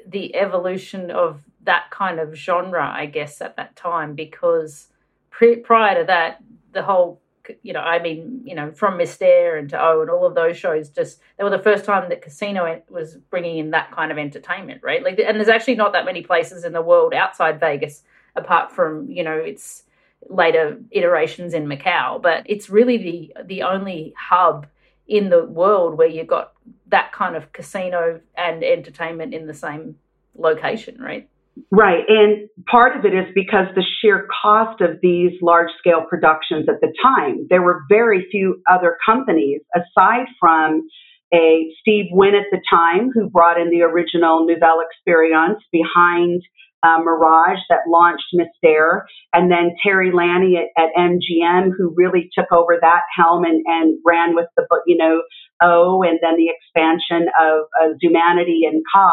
the 0.08 0.36
evolution 0.36 1.10
of 1.10 1.44
that 1.64 1.90
kind 1.90 2.20
of 2.20 2.36
genre, 2.36 2.88
I 2.88 3.08
guess, 3.08 3.42
at 3.42 3.58
that 3.58 3.76
time, 3.76 4.14
because 4.14 4.88
pre- 5.32 5.58
prior 5.58 6.00
to 6.00 6.06
that, 6.06 6.44
the 6.74 6.84
whole 6.84 7.22
you 7.64 7.74
know, 7.74 7.80
I 7.80 8.02
mean, 8.02 8.42
you 8.46 8.56
know, 8.56 8.72
from 8.72 8.98
Mystère 8.98 9.58
and 9.58 9.70
to 9.70 9.82
O 9.82 10.02
and 10.02 10.10
all 10.10 10.26
of 10.26 10.36
those 10.36 10.58
shows, 10.58 10.90
just 10.90 11.20
they 11.38 11.44
were 11.44 11.50
the 11.50 11.60
first 11.60 11.86
time 11.86 12.10
that 12.10 12.22
casino 12.22 12.82
was 12.90 13.16
bringing 13.30 13.58
in 13.58 13.72
that 13.72 13.92
kind 13.92 14.12
of 14.12 14.18
entertainment, 14.18 14.82
right? 14.84 15.04
Like, 15.04 15.20
and 15.20 15.38
there's 15.38 15.50
actually 15.50 15.76
not 15.76 15.94
that 15.94 16.06
many 16.06 16.22
places 16.22 16.64
in 16.64 16.74
the 16.74 16.82
world 16.82 17.14
outside 17.14 17.60
Vegas, 17.60 18.04
apart 18.36 18.72
from 18.72 19.10
you 19.10 19.24
know, 19.24 19.38
its 19.38 19.84
later 20.30 20.80
iterations 20.92 21.54
in 21.54 21.66
Macau, 21.68 22.22
but 22.22 22.44
it's 22.46 22.70
really 22.70 22.98
the 22.98 23.34
the 23.46 23.64
only 23.64 24.14
hub 24.18 24.68
in 25.08 25.30
the 25.30 25.46
world 25.46 25.98
where 25.98 26.08
you've 26.08 26.28
got 26.28 26.54
that 26.88 27.12
kind 27.12 27.36
of 27.36 27.52
casino 27.54 28.20
and 28.36 28.64
entertainment 28.64 29.34
in 29.34 29.46
the 29.46 29.54
same 29.54 29.96
location, 30.36 31.00
right? 31.00 31.30
Right. 31.72 32.04
And 32.08 32.50
part 32.70 32.98
of 32.98 33.06
it 33.06 33.14
is 33.14 33.34
because 33.34 33.68
the 33.76 33.84
sheer 34.02 34.28
cost 34.42 34.82
of 34.82 35.00
these 35.02 35.32
large 35.42 35.70
scale 35.80 36.04
productions 36.08 36.68
at 36.68 36.82
the 36.82 36.94
time, 37.02 37.48
there 37.50 37.62
were 37.62 37.84
very 37.90 38.28
few 38.30 38.62
other 38.70 38.98
companies 39.06 39.62
aside 39.74 40.28
from 40.40 40.88
a 41.34 41.72
Steve 41.80 42.08
Wynn 42.12 42.36
at 42.36 42.52
the 42.52 42.62
time 42.70 43.10
who 43.14 43.30
brought 43.30 43.60
in 43.60 43.70
the 43.70 43.84
original 43.84 44.46
Nouvelle 44.46 44.82
Experience 44.82 45.60
behind 45.72 46.42
uh, 46.84 47.00
Mirage 47.00 47.60
that 47.70 47.88
launched 47.88 48.26
Mystère, 48.36 49.02
and 49.34 49.50
then 49.50 49.76
Terry 49.82 50.12
Lanni 50.14 50.58
at, 50.58 50.70
at, 50.78 50.90
MGM 50.96 51.72
who 51.76 51.94
really 51.96 52.30
took 52.38 52.52
over 52.52 52.78
that 52.80 53.02
helm 53.18 53.44
and, 53.44 53.64
and 53.66 53.98
ran 54.06 54.36
with 54.36 54.46
the, 54.56 54.68
you 54.86 54.98
know, 54.98 55.24
O 55.64 56.04
and 56.04 56.20
then 56.22 56.36
the 56.38 56.52
expansion 56.54 57.28
of 57.42 57.66
uh, 57.82 57.94
Zumanity 58.04 58.68
and 58.70 58.84
Ka. 58.94 59.12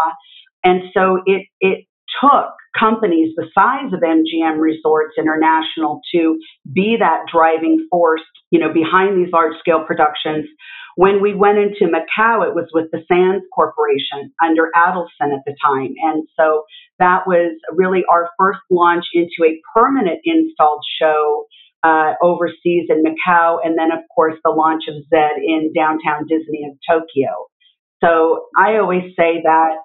And 0.65 0.83
so 0.93 1.23
it, 1.25 1.47
it 1.61 1.87
took 2.21 2.55
companies 2.79 3.35
the 3.37 3.47
size 3.55 3.93
of 3.93 4.01
MGM 4.01 4.59
Resorts 4.59 5.15
International 5.19 6.01
to 6.15 6.39
be 6.73 6.97
that 6.99 7.25
driving 7.33 7.87
force, 7.91 8.23
you 8.51 8.59
know, 8.59 8.73
behind 8.73 9.17
these 9.17 9.33
large 9.33 9.59
scale 9.59 9.85
productions. 9.87 10.47
When 10.97 11.23
we 11.23 11.35
went 11.35 11.59
into 11.59 11.87
Macau, 11.87 12.47
it 12.47 12.55
was 12.55 12.69
with 12.73 12.91
the 12.93 13.03
Sands 13.09 13.45
Corporation 13.55 14.33
under 14.45 14.69
Adelson 14.77 15.33
at 15.33 15.45
the 15.47 15.57
time. 15.65 15.95
And 16.03 16.29
so 16.39 16.65
that 16.99 17.27
was 17.27 17.57
really 17.73 18.03
our 18.11 18.29
first 18.39 18.61
launch 18.71 19.07
into 19.15 19.45
a 19.45 19.61
permanent 19.75 20.21
installed 20.25 20.85
show 21.01 21.47
uh, 21.83 22.13
overseas 22.23 22.89
in 22.89 23.03
Macau. 23.03 23.59
And 23.65 23.79
then, 23.79 23.91
of 23.91 24.05
course, 24.15 24.37
the 24.45 24.51
launch 24.51 24.85
of 24.89 24.95
Zed 25.09 25.41
in 25.43 25.73
downtown 25.75 26.27
Disney 26.29 26.63
in 26.63 26.79
Tokyo. 26.89 27.49
So 28.05 28.47
I 28.57 28.77
always 28.77 29.15
say 29.17 29.43
that 29.45 29.77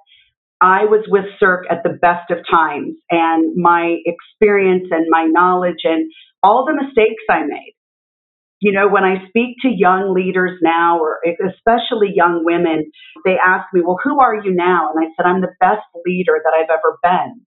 I 0.59 0.85
was 0.85 1.05
with 1.07 1.25
Cirque 1.39 1.65
at 1.69 1.83
the 1.83 1.97
best 2.01 2.31
of 2.31 2.39
times, 2.49 2.95
and 3.11 3.55
my 3.55 3.97
experience 4.05 4.87
and 4.91 5.05
my 5.09 5.25
knowledge 5.25 5.83
and 5.83 6.11
all 6.41 6.65
the 6.65 6.73
mistakes 6.73 7.23
I 7.29 7.41
made. 7.45 7.73
You 8.59 8.71
know, 8.71 8.87
when 8.87 9.03
I 9.03 9.27
speak 9.29 9.57
to 9.61 9.69
young 9.69 10.15
leaders 10.15 10.57
now, 10.63 10.97
or 10.97 11.19
especially 11.23 12.11
young 12.15 12.41
women, 12.43 12.89
they 13.23 13.37
ask 13.37 13.67
me, 13.71 13.81
Well, 13.85 13.99
who 14.03 14.19
are 14.19 14.35
you 14.35 14.51
now? 14.51 14.89
And 14.91 15.05
I 15.05 15.09
said, 15.15 15.29
I'm 15.29 15.41
the 15.41 15.53
best 15.59 15.85
leader 16.05 16.41
that 16.43 16.53
I've 16.57 16.73
ever 16.73 16.97
been 17.03 17.45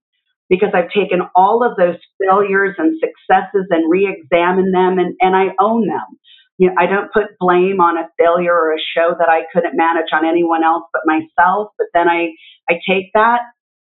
because 0.49 0.71
I've 0.73 0.91
taken 0.91 1.27
all 1.35 1.67
of 1.67 1.77
those 1.77 1.99
failures 2.21 2.77
and 2.79 3.01
successes 3.01 3.67
and 3.71 3.91
re 3.91 4.07
examined 4.07 4.73
them 4.73 5.01
and, 5.01 5.17
and 5.21 5.35
I 5.35 5.49
own 5.59 5.89
them 5.89 6.21
you 6.61 6.69
know, 6.69 6.75
I 6.77 6.85
don't 6.85 7.11
put 7.11 7.41
blame 7.41 7.81
on 7.81 7.97
a 7.97 8.05
failure 8.21 8.53
or 8.53 8.77
a 8.77 8.85
show 8.93 9.17
that 9.17 9.33
I 9.33 9.49
couldn't 9.49 9.81
manage 9.81 10.13
on 10.13 10.29
anyone 10.29 10.63
else 10.63 10.85
but 10.93 11.09
myself. 11.09 11.73
But 11.81 11.89
then 11.95 12.05
I, 12.07 12.37
I 12.71 12.75
take 12.89 13.11
that. 13.15 13.41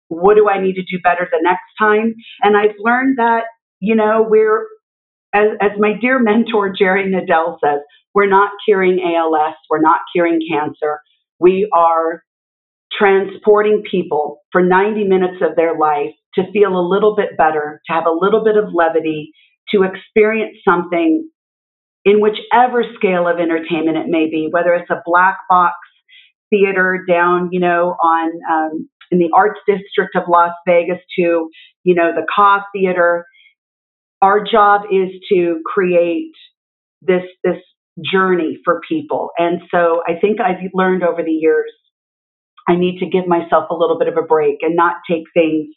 What 0.09 0.35
do 0.37 0.49
I 0.49 0.61
need 0.61 0.75
to 0.75 0.83
do 0.83 1.01
better 1.03 1.27
the 1.31 1.41
next 1.41 1.63
time? 1.79 2.15
And 2.43 2.57
I've 2.57 2.77
learned 2.79 3.19
that, 3.19 3.45
you 3.81 3.95
know, 3.95 4.25
we're, 4.29 4.67
as, 5.35 5.49
as 5.61 5.71
my 5.79 5.93
dear 6.01 6.19
mentor 6.19 6.73
Jerry 6.77 7.11
Nadal 7.11 7.57
says, 7.65 7.81
we're 8.15 8.29
not 8.29 8.51
curing 8.65 9.01
ALS, 9.01 9.55
we're 9.71 9.81
not 9.81 10.01
curing 10.15 10.41
cancer. 10.49 11.01
We 11.41 11.69
are 11.73 12.23
transporting 12.97 13.83
people 13.91 14.43
for 14.53 14.63
90 14.63 15.05
minutes 15.05 15.43
of 15.43 15.57
their 15.57 15.77
life 15.77 16.13
to 16.35 16.43
feel 16.53 16.79
a 16.79 16.87
little 16.87 17.17
bit 17.17 17.37
better, 17.37 17.81
to 17.87 17.93
have 17.93 18.05
a 18.07 18.13
little 18.13 18.45
bit 18.45 18.57
of 18.57 18.73
levity, 18.73 19.33
to 19.71 19.83
experience 19.83 20.59
something 20.65 21.29
in 22.05 22.21
whichever 22.21 22.85
scale 22.97 23.27
of 23.27 23.39
entertainment 23.41 23.97
it 23.97 24.07
may 24.07 24.27
be, 24.27 24.49
whether 24.51 24.75
it's 24.75 24.91
a 24.91 25.03
black 25.05 25.39
box 25.49 25.75
theater 26.51 27.05
down, 27.09 27.49
you 27.53 27.61
know, 27.61 27.97
on 28.03 28.31
um, 28.51 28.89
in 29.11 29.19
the 29.19 29.31
arts 29.37 29.61
district 29.67 30.17
of 30.17 30.25
Las 30.29 30.53
Vegas 30.67 30.99
to, 31.19 31.49
you 31.85 31.95
know, 31.95 32.13
the 32.15 32.27
Ka 32.35 32.65
Theater. 32.75 33.27
Our 34.23 34.43
job 34.43 34.83
is 34.91 35.11
to 35.33 35.61
create 35.67 36.33
this 37.03 37.25
this 37.43 37.59
journey 38.13 38.59
for 38.65 38.81
people, 38.89 39.31
and 39.39 39.61
so 39.71 40.03
I 40.07 40.19
think 40.21 40.41
I've 40.41 40.57
learned 40.73 41.03
over 41.03 41.23
the 41.23 41.31
years 41.31 41.71
I 42.69 42.77
need 42.77 42.99
to 43.01 43.07
give 43.07 43.27
myself 43.27 43.69
a 43.71 43.75
little 43.75 43.99
bit 43.99 44.09
of 44.09 44.17
a 44.17 44.27
break 44.27 44.59
and 44.63 44.75
not 44.75 44.97
take 45.09 45.25
things 45.35 45.69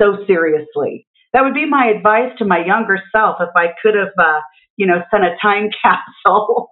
so 0.00 0.24
seriously. 0.26 1.06
That 1.32 1.44
would 1.44 1.54
be 1.54 1.68
my 1.68 1.86
advice 1.86 2.32
to 2.38 2.44
my 2.44 2.64
younger 2.64 2.98
self 3.14 3.36
if 3.40 3.50
I 3.56 3.68
could 3.82 3.94
have. 3.94 4.12
Uh, 4.18 4.40
you 4.76 4.86
know, 4.86 5.02
sent 5.10 5.24
a 5.24 5.36
time 5.40 5.68
capsule. 5.82 6.70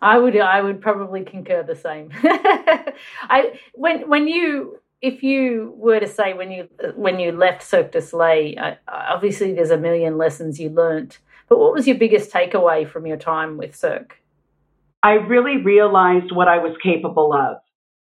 I 0.00 0.18
would 0.18 0.36
I 0.36 0.60
would 0.60 0.80
probably 0.80 1.24
concur 1.24 1.62
the 1.62 1.74
same. 1.74 2.10
I 2.22 3.58
when 3.74 4.08
when 4.08 4.28
you 4.28 4.80
if 5.00 5.22
you 5.22 5.74
were 5.76 6.00
to 6.00 6.06
say 6.06 6.34
when 6.34 6.50
you 6.50 6.68
when 6.94 7.18
you 7.18 7.32
left 7.32 7.62
Cirque 7.62 7.92
du 7.92 8.00
Soleil, 8.00 8.58
uh, 8.58 8.74
obviously 8.88 9.52
there's 9.52 9.70
a 9.70 9.78
million 9.78 10.18
lessons 10.18 10.60
you 10.60 10.70
learnt. 10.70 11.18
But 11.48 11.58
what 11.58 11.72
was 11.72 11.86
your 11.86 11.96
biggest 11.96 12.30
takeaway 12.30 12.88
from 12.88 13.06
your 13.06 13.16
time 13.16 13.56
with 13.56 13.74
Cirque? 13.74 14.20
I 15.02 15.12
really 15.12 15.62
realized 15.62 16.32
what 16.32 16.48
I 16.48 16.58
was 16.58 16.76
capable 16.82 17.32
of. 17.32 17.58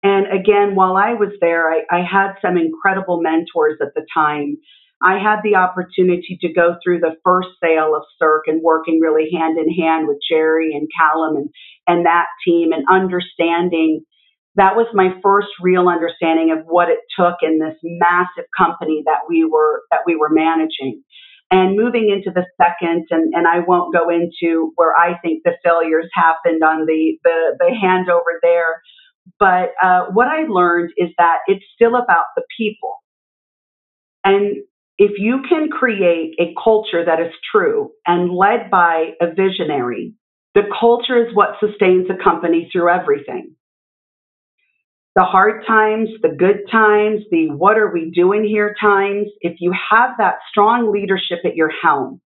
And 0.01 0.27
again, 0.27 0.75
while 0.75 0.95
I 0.95 1.13
was 1.13 1.29
there, 1.39 1.69
I, 1.69 1.81
I 1.91 2.01
had 2.01 2.33
some 2.41 2.57
incredible 2.57 3.21
mentors 3.21 3.79
at 3.81 3.93
the 3.95 4.05
time 4.13 4.57
I 5.01 5.17
had 5.17 5.39
the 5.43 5.55
opportunity 5.55 6.37
to 6.41 6.53
go 6.53 6.75
through 6.83 6.99
the 6.99 7.15
first 7.23 7.49
sale 7.63 7.95
of 7.95 8.03
Cirque 8.17 8.47
and 8.47 8.61
working 8.61 8.99
really 8.99 9.29
hand 9.31 9.57
in 9.57 9.73
hand 9.73 10.07
with 10.07 10.17
Jerry 10.29 10.73
and 10.73 10.89
Callum 10.99 11.37
and, 11.37 11.49
and 11.87 12.05
that 12.05 12.27
team 12.45 12.71
and 12.73 12.85
understanding 12.89 14.01
that 14.55 14.75
was 14.75 14.87
my 14.93 15.15
first 15.23 15.47
real 15.61 15.87
understanding 15.87 16.51
of 16.51 16.65
what 16.65 16.89
it 16.89 16.99
took 17.17 17.35
in 17.41 17.59
this 17.59 17.77
massive 17.83 18.45
company 18.57 19.03
that 19.05 19.21
we 19.29 19.45
were 19.45 19.83
that 19.91 20.01
we 20.05 20.15
were 20.15 20.29
managing. 20.29 21.03
And 21.51 21.75
moving 21.75 22.11
into 22.13 22.29
the 22.29 22.45
second, 22.61 23.07
and, 23.09 23.33
and 23.33 23.47
I 23.47 23.59
won't 23.65 23.93
go 23.93 24.09
into 24.09 24.71
where 24.75 24.93
I 24.95 25.17
think 25.19 25.41
the 25.43 25.53
failures 25.63 26.07
happened 26.13 26.61
on 26.61 26.85
the 26.85 27.17
the, 27.23 27.57
the 27.57 27.71
handover 27.81 28.37
there, 28.41 28.81
but 29.39 29.71
uh, 29.81 30.07
what 30.11 30.27
I 30.27 30.45
learned 30.47 30.91
is 30.97 31.09
that 31.17 31.37
it's 31.47 31.65
still 31.73 31.95
about 31.95 32.25
the 32.35 32.43
people. 32.57 32.95
And 34.23 34.57
if 34.99 35.17
you 35.17 35.41
can 35.47 35.69
create 35.69 36.35
a 36.39 36.53
culture 36.61 37.05
that 37.05 37.21
is 37.21 37.31
true 37.51 37.91
and 38.05 38.35
led 38.35 38.69
by 38.69 39.11
a 39.21 39.27
visionary, 39.33 40.13
the 40.53 40.63
culture 40.77 41.25
is 41.25 41.33
what 41.33 41.55
sustains 41.61 42.07
a 42.09 42.21
company 42.21 42.69
through 42.69 42.89
everything. 42.89 43.55
The 45.15 45.23
hard 45.23 45.65
times, 45.65 46.09
the 46.21 46.35
good 46.37 46.69
times, 46.69 47.21
the 47.31 47.47
what 47.49 47.77
are 47.77 47.91
we 47.91 48.11
doing 48.13 48.43
here 48.43 48.75
times, 48.79 49.27
if 49.39 49.57
you 49.59 49.73
have 49.89 50.11
that 50.17 50.35
strong 50.51 50.91
leadership 50.91 51.39
at 51.45 51.55
your 51.55 51.71
helm, 51.81 52.19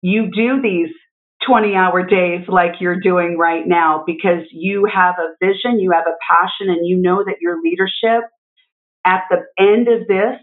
you 0.00 0.30
do 0.34 0.62
these 0.62 0.88
20 1.46 1.74
hour 1.74 2.02
days 2.02 2.48
like 2.48 2.80
you're 2.80 3.00
doing 3.00 3.36
right 3.38 3.66
now 3.66 4.04
because 4.06 4.42
you 4.52 4.88
have 4.92 5.16
a 5.18 5.44
vision, 5.44 5.80
you 5.80 5.92
have 5.92 6.06
a 6.06 6.16
passion, 6.30 6.72
and 6.72 6.86
you 6.86 6.96
know 6.96 7.22
that 7.24 7.36
your 7.42 7.60
leadership 7.62 8.28
at 9.04 9.24
the 9.30 9.44
end 9.58 9.88
of 9.88 10.08
this 10.08 10.38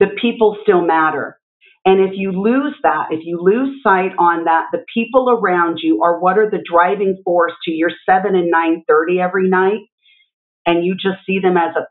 the 0.00 0.08
people 0.20 0.56
still 0.62 0.84
matter. 0.84 1.38
And 1.84 2.00
if 2.00 2.12
you 2.14 2.32
lose 2.32 2.74
that, 2.82 3.06
if 3.10 3.20
you 3.24 3.40
lose 3.40 3.80
sight 3.82 4.12
on 4.18 4.44
that, 4.44 4.66
the 4.72 4.84
people 4.92 5.30
around 5.30 5.78
you 5.82 6.02
are 6.02 6.20
what 6.20 6.38
are 6.38 6.50
the 6.50 6.62
driving 6.70 7.20
force 7.24 7.52
to 7.64 7.70
your 7.70 7.90
7 8.06 8.34
and 8.34 8.52
9:30 8.52 9.20
every 9.20 9.48
night 9.48 9.80
and 10.66 10.84
you 10.84 10.94
just 10.94 11.24
see 11.26 11.38
them 11.40 11.56
as 11.56 11.74
a 11.76 11.86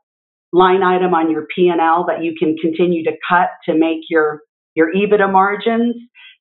line 0.54 0.84
item 0.84 1.14
on 1.14 1.32
your 1.32 1.48
P&L 1.54 2.06
that 2.08 2.24
you 2.24 2.36
can 2.38 2.56
continue 2.58 3.04
to 3.04 3.12
cut 3.28 3.50
to 3.66 3.74
make 3.74 4.02
your 4.10 4.42
your 4.76 4.94
EBITDA 4.94 5.32
margins, 5.32 5.96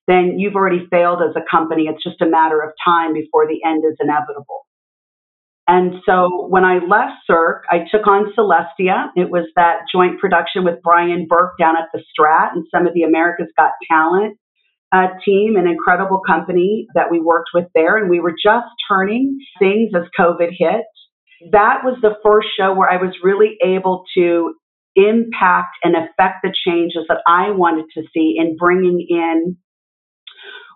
then 0.07 0.37
you've 0.37 0.55
already 0.55 0.85
failed 0.91 1.21
as 1.27 1.35
a 1.35 1.41
company. 1.49 1.87
It's 1.87 2.03
just 2.03 2.21
a 2.21 2.29
matter 2.29 2.61
of 2.61 2.71
time 2.85 3.13
before 3.13 3.47
the 3.47 3.59
end 3.67 3.83
is 3.83 3.97
inevitable. 3.99 4.66
And 5.67 5.95
so 6.05 6.47
when 6.47 6.63
I 6.63 6.75
left 6.75 7.27
Cirque, 7.27 7.65
I 7.69 7.79
took 7.91 8.07
on 8.07 8.31
Celestia. 8.37 9.09
It 9.17 9.29
was 9.29 9.47
that 9.57 9.79
joint 9.91 10.19
production 10.19 10.63
with 10.63 10.75
Brian 10.81 11.27
Burke 11.29 11.57
down 11.59 11.75
at 11.75 11.89
the 11.93 11.99
Strat 11.99 12.53
and 12.53 12.65
some 12.73 12.87
of 12.87 12.93
the 12.93 13.03
America's 13.03 13.51
Got 13.57 13.71
Talent 13.91 14.37
uh, 14.93 15.07
team, 15.25 15.57
an 15.57 15.67
incredible 15.67 16.21
company 16.25 16.87
that 16.95 17.11
we 17.11 17.19
worked 17.19 17.49
with 17.53 17.65
there. 17.75 17.97
And 17.97 18.09
we 18.09 18.21
were 18.21 18.31
just 18.31 18.67
turning 18.89 19.39
things 19.59 19.91
as 19.93 20.03
COVID 20.17 20.51
hit. 20.57 20.85
that 21.51 21.83
was 21.83 21.97
the 22.01 22.15
first 22.23 22.47
show 22.57 22.73
where 22.73 22.89
I 22.89 22.97
was 22.97 23.13
really 23.21 23.57
able 23.63 24.05
to 24.15 24.55
impact 24.95 25.75
and 25.83 25.95
affect 25.95 26.37
the 26.43 26.53
changes 26.65 27.03
that 27.09 27.19
I 27.27 27.51
wanted 27.51 27.85
to 27.93 28.03
see 28.13 28.35
in 28.37 28.55
bringing 28.57 29.05
in 29.07 29.57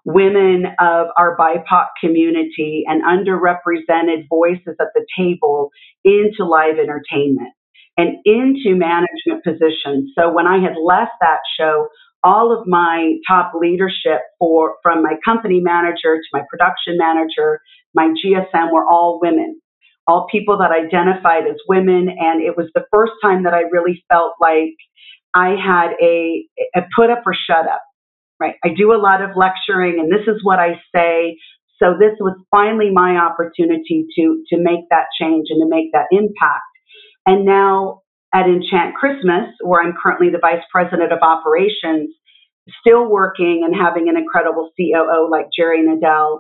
women 0.05 0.65
of 0.79 1.08
our 1.17 1.38
BIPOC 1.38 1.88
community 2.00 2.84
and 2.88 3.03
underrepresented 3.03 4.27
voices 4.29 4.75
at 4.79 4.88
the 4.96 5.05
table 5.17 5.70
into 6.03 6.46
live 6.46 6.79
entertainment 6.79 7.53
and 7.98 8.17
into 8.25 8.75
management 8.75 9.43
positions. 9.43 10.12
So 10.17 10.31
when 10.31 10.48
I 10.48 10.58
had 10.58 10.74
left 10.81 11.12
that 11.22 11.39
show, 11.60 11.88
all 12.24 12.58
of 12.58 12.67
my 12.67 13.13
top 13.27 13.53
leadership 13.60 14.22
for 14.39 14.75
from 14.84 15.03
my 15.03 15.15
company 15.25 15.60
manager 15.60 16.17
to 16.17 16.27
my 16.34 16.41
production 16.50 16.98
manager, 16.98 17.62
my 17.93 18.13
GSM 18.24 18.72
were 18.72 18.86
all 18.89 19.20
women, 19.22 19.60
all 20.08 20.27
people 20.31 20.60
that 20.60 20.72
identified 20.72 21.48
as 21.48 21.58
women, 21.67 22.10
and 22.10 22.41
it 22.41 22.55
was 22.55 22.67
the 22.75 22.86
first 22.93 23.13
time 23.24 23.43
that 23.43 23.53
I 23.53 23.62
really 23.72 24.03
felt 24.12 24.34
like 24.39 24.75
I 25.34 25.55
had 25.55 25.91
a, 26.01 26.46
a 26.75 26.81
put 26.96 27.10
up 27.10 27.24
or 27.25 27.34
shut 27.34 27.67
up. 27.67 27.81
Right, 28.41 28.55
I 28.65 28.69
do 28.75 28.91
a 28.91 28.98
lot 28.98 29.21
of 29.21 29.38
lecturing, 29.38 30.00
and 30.00 30.12
this 30.12 30.25
is 30.27 30.41
what 30.41 30.57
I 30.57 30.81
say. 30.95 31.38
So 31.77 31.93
this 31.93 32.17
was 32.19 32.36
finally 32.50 32.89
my 32.91 33.17
opportunity 33.17 34.07
to 34.17 34.43
to 34.50 34.57
make 34.57 34.89
that 34.89 35.05
change 35.19 35.48
and 35.51 35.62
to 35.62 35.69
make 35.69 35.91
that 35.93 36.07
impact. 36.12 36.65
And 37.27 37.45
now 37.45 38.01
at 38.33 38.48
Enchant 38.48 38.95
Christmas, 38.95 39.53
where 39.62 39.83
I'm 39.83 39.93
currently 40.01 40.31
the 40.31 40.39
vice 40.39 40.63
president 40.71 41.13
of 41.13 41.19
operations, 41.21 42.15
still 42.79 43.07
working 43.07 43.62
and 43.63 43.75
having 43.79 44.10
an 44.10 44.17
incredible 44.17 44.71
COO 44.75 45.29
like 45.29 45.45
Jerry 45.55 45.86
Nadal, 45.86 46.39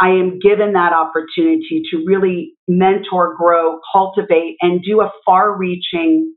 I 0.00 0.10
am 0.10 0.38
given 0.38 0.72
that 0.72 0.94
opportunity 0.94 1.82
to 1.90 2.04
really 2.06 2.54
mentor, 2.66 3.36
grow, 3.36 3.80
cultivate, 3.92 4.56
and 4.62 4.82
do 4.82 5.02
a 5.02 5.10
far 5.26 5.54
reaching 5.54 6.34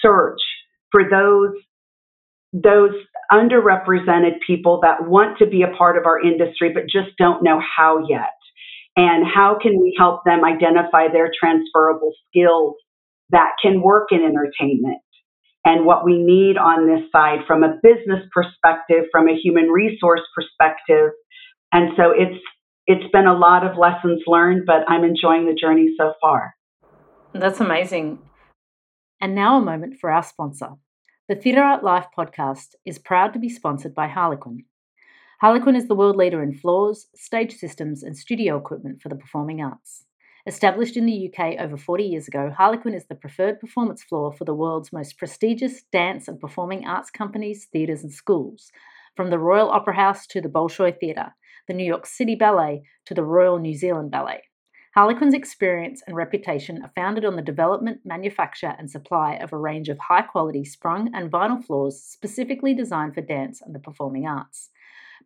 search 0.00 0.40
for 0.92 1.02
those 1.10 1.54
those 2.52 2.92
underrepresented 3.30 4.40
people 4.46 4.80
that 4.82 5.06
want 5.06 5.38
to 5.38 5.46
be 5.46 5.62
a 5.62 5.76
part 5.76 5.96
of 5.96 6.06
our 6.06 6.20
industry 6.20 6.72
but 6.72 6.84
just 6.84 7.16
don't 7.18 7.42
know 7.42 7.60
how 7.60 8.06
yet. 8.08 8.32
And 8.96 9.24
how 9.24 9.58
can 9.60 9.80
we 9.80 9.94
help 9.96 10.24
them 10.24 10.44
identify 10.44 11.08
their 11.12 11.30
transferable 11.38 12.12
skills 12.28 12.74
that 13.30 13.52
can 13.62 13.82
work 13.82 14.08
in 14.10 14.20
entertainment 14.24 15.02
and 15.64 15.84
what 15.84 16.04
we 16.04 16.18
need 16.18 16.56
on 16.56 16.86
this 16.86 17.10
side 17.12 17.40
from 17.46 17.62
a 17.62 17.78
business 17.82 18.24
perspective, 18.32 19.04
from 19.12 19.28
a 19.28 19.36
human 19.36 19.66
resource 19.68 20.22
perspective. 20.34 21.10
And 21.72 21.90
so 21.96 22.10
it's 22.10 22.42
it's 22.86 23.10
been 23.12 23.26
a 23.26 23.36
lot 23.36 23.66
of 23.66 23.76
lessons 23.76 24.22
learned, 24.26 24.62
but 24.66 24.88
I'm 24.88 25.04
enjoying 25.04 25.44
the 25.44 25.54
journey 25.54 25.94
so 25.98 26.14
far. 26.22 26.54
That's 27.34 27.60
amazing. 27.60 28.18
And 29.20 29.34
now 29.34 29.58
a 29.58 29.60
moment 29.60 29.96
for 30.00 30.10
our 30.10 30.22
sponsor. 30.22 30.70
The 31.28 31.36
Theatre 31.36 31.62
Art 31.62 31.84
Life 31.84 32.06
podcast 32.16 32.68
is 32.86 32.98
proud 32.98 33.34
to 33.34 33.38
be 33.38 33.50
sponsored 33.50 33.94
by 33.94 34.08
Harlequin. 34.08 34.64
Harlequin 35.42 35.76
is 35.76 35.86
the 35.86 35.94
world 35.94 36.16
leader 36.16 36.42
in 36.42 36.54
floors, 36.54 37.08
stage 37.14 37.54
systems, 37.54 38.02
and 38.02 38.16
studio 38.16 38.56
equipment 38.56 39.02
for 39.02 39.10
the 39.10 39.14
performing 39.14 39.60
arts. 39.60 40.06
Established 40.46 40.96
in 40.96 41.04
the 41.04 41.30
UK 41.30 41.60
over 41.60 41.76
40 41.76 42.04
years 42.04 42.28
ago, 42.28 42.50
Harlequin 42.56 42.94
is 42.94 43.08
the 43.08 43.14
preferred 43.14 43.60
performance 43.60 44.02
floor 44.02 44.32
for 44.32 44.46
the 44.46 44.54
world's 44.54 44.90
most 44.90 45.18
prestigious 45.18 45.82
dance 45.92 46.28
and 46.28 46.40
performing 46.40 46.86
arts 46.86 47.10
companies, 47.10 47.68
theatres, 47.70 48.02
and 48.02 48.10
schools, 48.10 48.72
from 49.14 49.28
the 49.28 49.38
Royal 49.38 49.68
Opera 49.68 49.96
House 49.96 50.26
to 50.28 50.40
the 50.40 50.48
Bolshoi 50.48 50.98
Theatre, 50.98 51.34
the 51.66 51.74
New 51.74 51.84
York 51.84 52.06
City 52.06 52.36
Ballet 52.36 52.84
to 53.04 53.12
the 53.12 53.22
Royal 53.22 53.58
New 53.58 53.74
Zealand 53.74 54.10
Ballet. 54.10 54.44
Harlequin's 54.98 55.32
experience 55.32 56.02
and 56.08 56.16
reputation 56.16 56.82
are 56.82 56.90
founded 56.96 57.24
on 57.24 57.36
the 57.36 57.40
development, 57.40 58.00
manufacture, 58.04 58.74
and 58.80 58.90
supply 58.90 59.34
of 59.34 59.52
a 59.52 59.56
range 59.56 59.88
of 59.88 59.96
high 59.96 60.22
quality 60.22 60.64
sprung 60.64 61.14
and 61.14 61.30
vinyl 61.30 61.64
floors 61.64 62.02
specifically 62.02 62.74
designed 62.74 63.14
for 63.14 63.20
dance 63.20 63.62
and 63.62 63.72
the 63.72 63.78
performing 63.78 64.26
arts. 64.26 64.70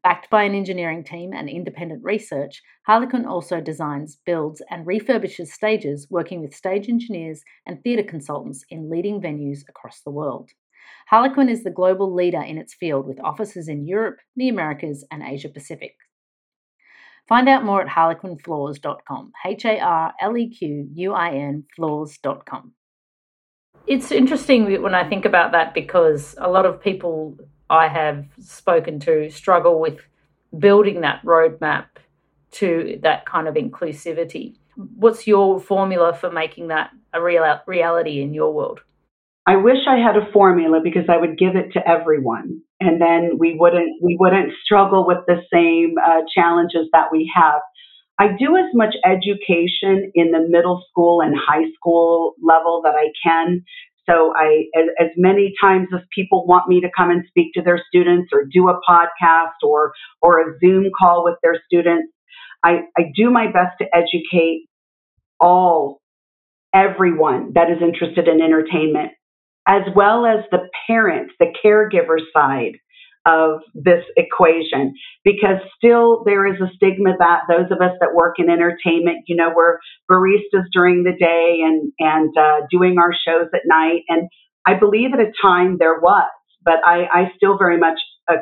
Backed 0.02 0.28
by 0.28 0.42
an 0.42 0.54
engineering 0.54 1.02
team 1.02 1.32
and 1.32 1.48
independent 1.48 2.04
research, 2.04 2.62
Harlequin 2.86 3.24
also 3.24 3.62
designs, 3.62 4.18
builds, 4.26 4.60
and 4.68 4.86
refurbishes 4.86 5.46
stages, 5.46 6.06
working 6.10 6.42
with 6.42 6.54
stage 6.54 6.90
engineers 6.90 7.42
and 7.64 7.82
theatre 7.82 8.06
consultants 8.06 8.66
in 8.68 8.90
leading 8.90 9.22
venues 9.22 9.60
across 9.70 10.02
the 10.02 10.10
world. 10.10 10.50
Harlequin 11.06 11.48
is 11.48 11.64
the 11.64 11.70
global 11.70 12.12
leader 12.12 12.42
in 12.42 12.58
its 12.58 12.74
field 12.74 13.06
with 13.06 13.24
offices 13.24 13.68
in 13.68 13.86
Europe, 13.86 14.18
the 14.36 14.50
Americas, 14.50 15.02
and 15.10 15.22
Asia 15.22 15.48
Pacific. 15.48 15.94
Find 17.32 17.48
out 17.48 17.64
more 17.64 17.80
at 17.80 17.88
harlequinfloors.com, 17.88 19.32
H 19.46 19.64
A 19.64 19.80
R 19.80 20.12
L 20.20 20.36
E 20.36 20.50
Q 20.50 20.86
U 20.92 21.14
I 21.14 21.30
N 21.30 21.64
floors.com. 21.74 22.72
It's 23.86 24.12
interesting 24.12 24.82
when 24.82 24.94
I 24.94 25.08
think 25.08 25.24
about 25.24 25.52
that 25.52 25.72
because 25.72 26.34
a 26.36 26.50
lot 26.50 26.66
of 26.66 26.78
people 26.78 27.38
I 27.70 27.88
have 27.88 28.26
spoken 28.38 29.00
to 29.00 29.30
struggle 29.30 29.80
with 29.80 30.00
building 30.58 31.00
that 31.00 31.24
roadmap 31.24 31.86
to 32.60 32.98
that 33.02 33.24
kind 33.24 33.48
of 33.48 33.54
inclusivity. 33.54 34.56
What's 34.74 35.26
your 35.26 35.58
formula 35.58 36.12
for 36.12 36.30
making 36.30 36.68
that 36.68 36.90
a 37.14 37.22
real 37.22 37.46
reality 37.66 38.20
in 38.20 38.34
your 38.34 38.52
world? 38.52 38.82
I 39.46 39.56
wish 39.56 39.78
I 39.88 39.96
had 39.96 40.16
a 40.16 40.30
formula 40.32 40.80
because 40.82 41.08
I 41.08 41.16
would 41.16 41.36
give 41.36 41.56
it 41.56 41.72
to 41.72 41.88
everyone, 41.88 42.60
and 42.80 43.00
then 43.00 43.38
we 43.38 43.56
wouldn't 43.58 44.00
we 44.00 44.16
wouldn't 44.18 44.52
struggle 44.64 45.04
with 45.06 45.18
the 45.26 45.42
same 45.52 45.96
uh, 45.98 46.20
challenges 46.32 46.88
that 46.92 47.08
we 47.10 47.30
have. 47.34 47.60
I 48.18 48.28
do 48.38 48.56
as 48.56 48.70
much 48.72 48.94
education 49.04 50.12
in 50.14 50.30
the 50.30 50.46
middle 50.48 50.84
school 50.88 51.20
and 51.22 51.34
high 51.34 51.68
school 51.74 52.34
level 52.40 52.82
that 52.84 52.94
I 52.94 53.08
can. 53.26 53.64
So 54.08 54.32
I, 54.36 54.64
as, 54.76 54.84
as, 55.00 55.08
many 55.16 55.54
times 55.60 55.88
as 55.94 56.02
people 56.14 56.44
want 56.46 56.68
me 56.68 56.80
to 56.80 56.88
come 56.96 57.10
and 57.10 57.24
speak 57.28 57.52
to 57.54 57.62
their 57.62 57.80
students 57.88 58.30
or 58.32 58.44
do 58.44 58.68
a 58.68 58.80
podcast 58.88 59.62
or, 59.62 59.92
or 60.20 60.40
a 60.40 60.58
Zoom 60.58 60.90
call 60.98 61.24
with 61.24 61.36
their 61.42 61.54
students, 61.66 62.12
I, 62.64 62.80
I 62.98 63.12
do 63.14 63.30
my 63.30 63.46
best 63.46 63.78
to 63.78 63.86
educate 63.94 64.66
all, 65.40 66.00
everyone 66.74 67.52
that 67.54 67.70
is 67.70 67.78
interested 67.80 68.28
in 68.28 68.40
entertainment, 68.40 69.12
as 69.66 69.82
well 69.94 70.26
as 70.26 70.44
the 70.50 70.68
parents, 70.86 71.34
the 71.38 71.52
caregiver 71.64 72.18
side 72.34 72.78
of 73.24 73.60
this 73.74 74.02
equation 74.16 74.94
because 75.24 75.58
still 75.76 76.24
there 76.24 76.44
is 76.44 76.60
a 76.60 76.66
stigma 76.74 77.12
that 77.20 77.42
those 77.48 77.70
of 77.70 77.80
us 77.80 77.96
that 78.00 78.14
work 78.14 78.34
in 78.38 78.50
entertainment, 78.50 79.18
you 79.28 79.36
know, 79.36 79.52
we're 79.54 79.78
baristas 80.10 80.64
during 80.72 81.04
the 81.04 81.12
day 81.16 81.60
and 81.62 81.92
and 82.00 82.36
uh, 82.36 82.66
doing 82.70 82.96
our 82.98 83.12
shows 83.12 83.46
at 83.54 83.60
night. 83.64 84.00
And 84.08 84.28
I 84.66 84.74
believe 84.74 85.10
at 85.12 85.20
a 85.20 85.30
time 85.40 85.76
there 85.78 86.00
was, 86.00 86.30
but 86.64 86.80
I, 86.84 87.06
I 87.12 87.32
still 87.36 87.56
very 87.56 87.78
much 87.78 88.00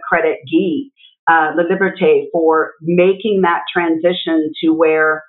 credit 0.09 0.39
Guy 0.51 0.91
uh, 1.31 1.53
Laliberté 1.57 2.25
for 2.33 2.73
making 2.81 3.43
that 3.43 3.63
transition 3.73 4.53
to 4.63 4.71
where 4.71 5.23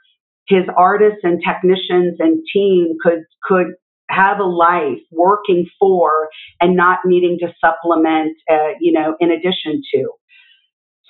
his 0.48 0.64
artists 0.76 1.20
and 1.24 1.42
technicians 1.46 2.18
and 2.20 2.42
team 2.52 2.96
could 3.02 3.24
could 3.44 3.68
have 4.12 4.40
a 4.40 4.44
life 4.44 5.02
working 5.12 5.68
for 5.80 6.30
and 6.60 6.76
not 6.76 7.00
needing 7.06 7.38
to 7.40 7.48
supplement, 7.64 8.38
uh, 8.50 8.74
you 8.80 8.92
know, 8.92 9.16
in 9.20 9.32
addition 9.32 9.82
to. 9.94 10.12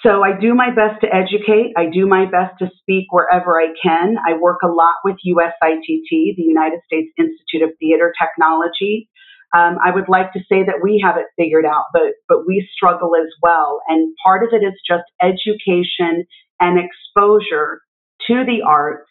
So 0.03 0.23
I 0.23 0.31
do 0.39 0.55
my 0.55 0.69
best 0.73 1.01
to 1.01 1.07
educate. 1.13 1.73
I 1.77 1.85
do 1.85 2.07
my 2.07 2.25
best 2.25 2.57
to 2.59 2.71
speak 2.79 3.05
wherever 3.11 3.61
I 3.61 3.67
can. 3.83 4.15
I 4.27 4.33
work 4.37 4.61
a 4.63 4.67
lot 4.67 4.95
with 5.03 5.17
USITT, 5.25 6.09
the 6.09 6.43
United 6.43 6.79
States 6.85 7.11
Institute 7.19 7.61
of 7.61 7.69
Theater 7.79 8.11
Technology. 8.19 9.09
Um, 9.53 9.77
I 9.83 9.91
would 9.93 10.09
like 10.09 10.33
to 10.33 10.39
say 10.39 10.63
that 10.63 10.81
we 10.81 11.03
have 11.05 11.17
it 11.17 11.27
figured 11.37 11.65
out, 11.65 11.85
but 11.93 12.13
but 12.27 12.47
we 12.47 12.67
struggle 12.73 13.11
as 13.15 13.29
well. 13.43 13.81
And 13.87 14.15
part 14.23 14.43
of 14.43 14.49
it 14.53 14.65
is 14.65 14.73
just 14.87 15.03
education 15.21 16.25
and 16.59 16.79
exposure 16.79 17.81
to 18.27 18.45
the 18.45 18.61
arts, 18.65 19.09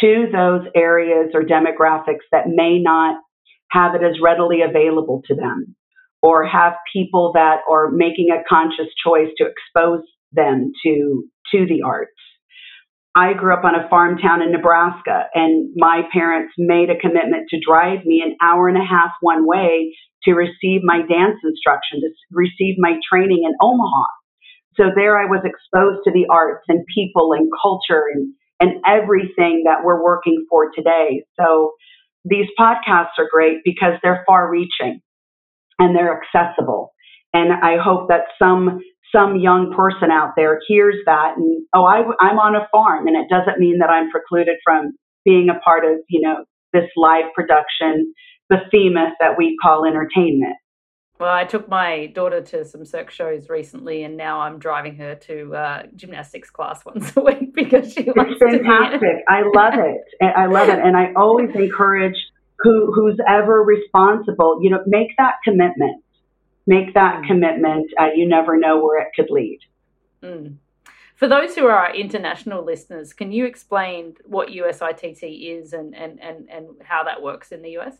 to 0.00 0.26
those 0.32 0.66
areas 0.74 1.30
or 1.34 1.42
demographics 1.42 2.26
that 2.32 2.48
may 2.48 2.78
not 2.80 3.18
have 3.74 3.94
it 3.94 4.02
as 4.02 4.20
readily 4.22 4.62
available 4.62 5.22
to 5.26 5.34
them 5.34 5.74
or 6.22 6.46
have 6.46 6.74
people 6.92 7.32
that 7.34 7.58
are 7.68 7.90
making 7.90 8.30
a 8.30 8.42
conscious 8.48 8.92
choice 9.04 9.28
to 9.36 9.44
expose 9.44 10.02
them 10.32 10.72
to 10.84 11.24
to 11.52 11.66
the 11.68 11.82
arts. 11.84 12.12
I 13.14 13.34
grew 13.34 13.54
up 13.54 13.64
on 13.64 13.76
a 13.76 13.88
farm 13.88 14.18
town 14.18 14.42
in 14.42 14.50
Nebraska 14.50 15.26
and 15.34 15.70
my 15.76 16.02
parents 16.12 16.54
made 16.58 16.90
a 16.90 16.98
commitment 16.98 17.48
to 17.50 17.60
drive 17.60 18.04
me 18.04 18.22
an 18.24 18.34
hour 18.42 18.68
and 18.68 18.76
a 18.76 18.84
half 18.84 19.10
one 19.20 19.46
way 19.46 19.94
to 20.24 20.32
receive 20.32 20.80
my 20.82 20.98
dance 20.98 21.38
instruction, 21.44 22.00
to 22.00 22.10
receive 22.32 22.74
my 22.78 22.98
training 23.08 23.44
in 23.44 23.54
Omaha. 23.60 24.06
So 24.76 24.84
there 24.96 25.18
I 25.18 25.26
was 25.26 25.44
exposed 25.44 26.02
to 26.04 26.12
the 26.12 26.26
arts 26.28 26.64
and 26.66 26.84
people 26.92 27.32
and 27.32 27.48
culture 27.62 28.02
and, 28.12 28.34
and 28.58 28.82
everything 28.84 29.64
that 29.66 29.84
we're 29.84 30.02
working 30.02 30.46
for 30.50 30.70
today. 30.74 31.22
So 31.38 31.74
these 32.24 32.46
podcasts 32.58 33.18
are 33.18 33.28
great 33.30 33.58
because 33.64 33.94
they're 34.02 34.24
far 34.26 34.50
reaching 34.50 35.00
and 35.78 35.94
they're 35.94 36.20
accessible. 36.22 36.92
And 37.32 37.52
I 37.52 37.76
hope 37.82 38.08
that 38.08 38.22
some 38.42 38.80
some 39.14 39.36
young 39.38 39.72
person 39.76 40.10
out 40.10 40.32
there 40.36 40.58
hears 40.66 40.96
that 41.06 41.34
and 41.36 41.64
oh 41.72 41.84
I, 41.84 42.02
i'm 42.18 42.38
on 42.40 42.56
a 42.56 42.66
farm 42.72 43.06
and 43.06 43.16
it 43.16 43.28
doesn't 43.30 43.60
mean 43.60 43.78
that 43.78 43.88
i'm 43.88 44.10
precluded 44.10 44.56
from 44.64 44.90
being 45.24 45.48
a 45.48 45.58
part 45.60 45.84
of, 45.84 45.98
you 46.08 46.20
know, 46.20 46.44
this 46.72 46.88
live 46.96 47.32
production, 47.34 48.12
the 48.50 48.58
behemoth 48.70 49.14
that 49.20 49.38
we 49.38 49.56
call 49.62 49.86
entertainment. 49.86 50.56
Well, 51.20 51.32
I 51.32 51.44
took 51.44 51.68
my 51.68 52.06
daughter 52.06 52.40
to 52.40 52.64
some 52.64 52.84
Cirque 52.84 53.10
shows 53.10 53.48
recently, 53.48 54.02
and 54.02 54.16
now 54.16 54.40
I'm 54.40 54.58
driving 54.58 54.96
her 54.96 55.14
to 55.14 55.54
uh, 55.54 55.82
gymnastics 55.94 56.50
class 56.50 56.84
once 56.86 57.16
a 57.16 57.20
week 57.20 57.54
because 57.54 57.92
she 57.92 58.04
it's 58.06 58.38
fantastic. 58.38 59.00
to. 59.00 59.22
I 59.28 59.42
love 59.54 59.74
it. 59.74 60.00
I 60.20 60.46
love 60.46 60.68
it, 60.68 60.78
and 60.80 60.96
I 60.96 61.12
always 61.14 61.54
encourage 61.54 62.16
who 62.58 62.92
who's 62.92 63.18
ever 63.28 63.62
responsible. 63.62 64.58
You 64.60 64.70
know, 64.70 64.82
make 64.86 65.16
that 65.18 65.34
commitment. 65.44 66.02
Make 66.66 66.94
that 66.94 67.22
mm. 67.22 67.26
commitment. 67.28 67.90
Uh, 68.00 68.08
you 68.16 68.26
never 68.26 68.56
know 68.56 68.82
where 68.82 69.00
it 69.00 69.08
could 69.14 69.30
lead. 69.30 69.60
Mm. 70.22 70.56
For 71.14 71.28
those 71.28 71.54
who 71.54 71.66
are 71.66 71.76
our 71.76 71.94
international 71.94 72.64
listeners, 72.64 73.12
can 73.12 73.30
you 73.30 73.44
explain 73.44 74.14
what 74.24 74.48
USITT 74.48 75.22
is 75.60 75.72
and, 75.72 75.94
and, 75.94 76.20
and, 76.20 76.48
and 76.50 76.66
how 76.82 77.04
that 77.04 77.22
works 77.22 77.52
in 77.52 77.62
the 77.62 77.78
US? 77.78 77.98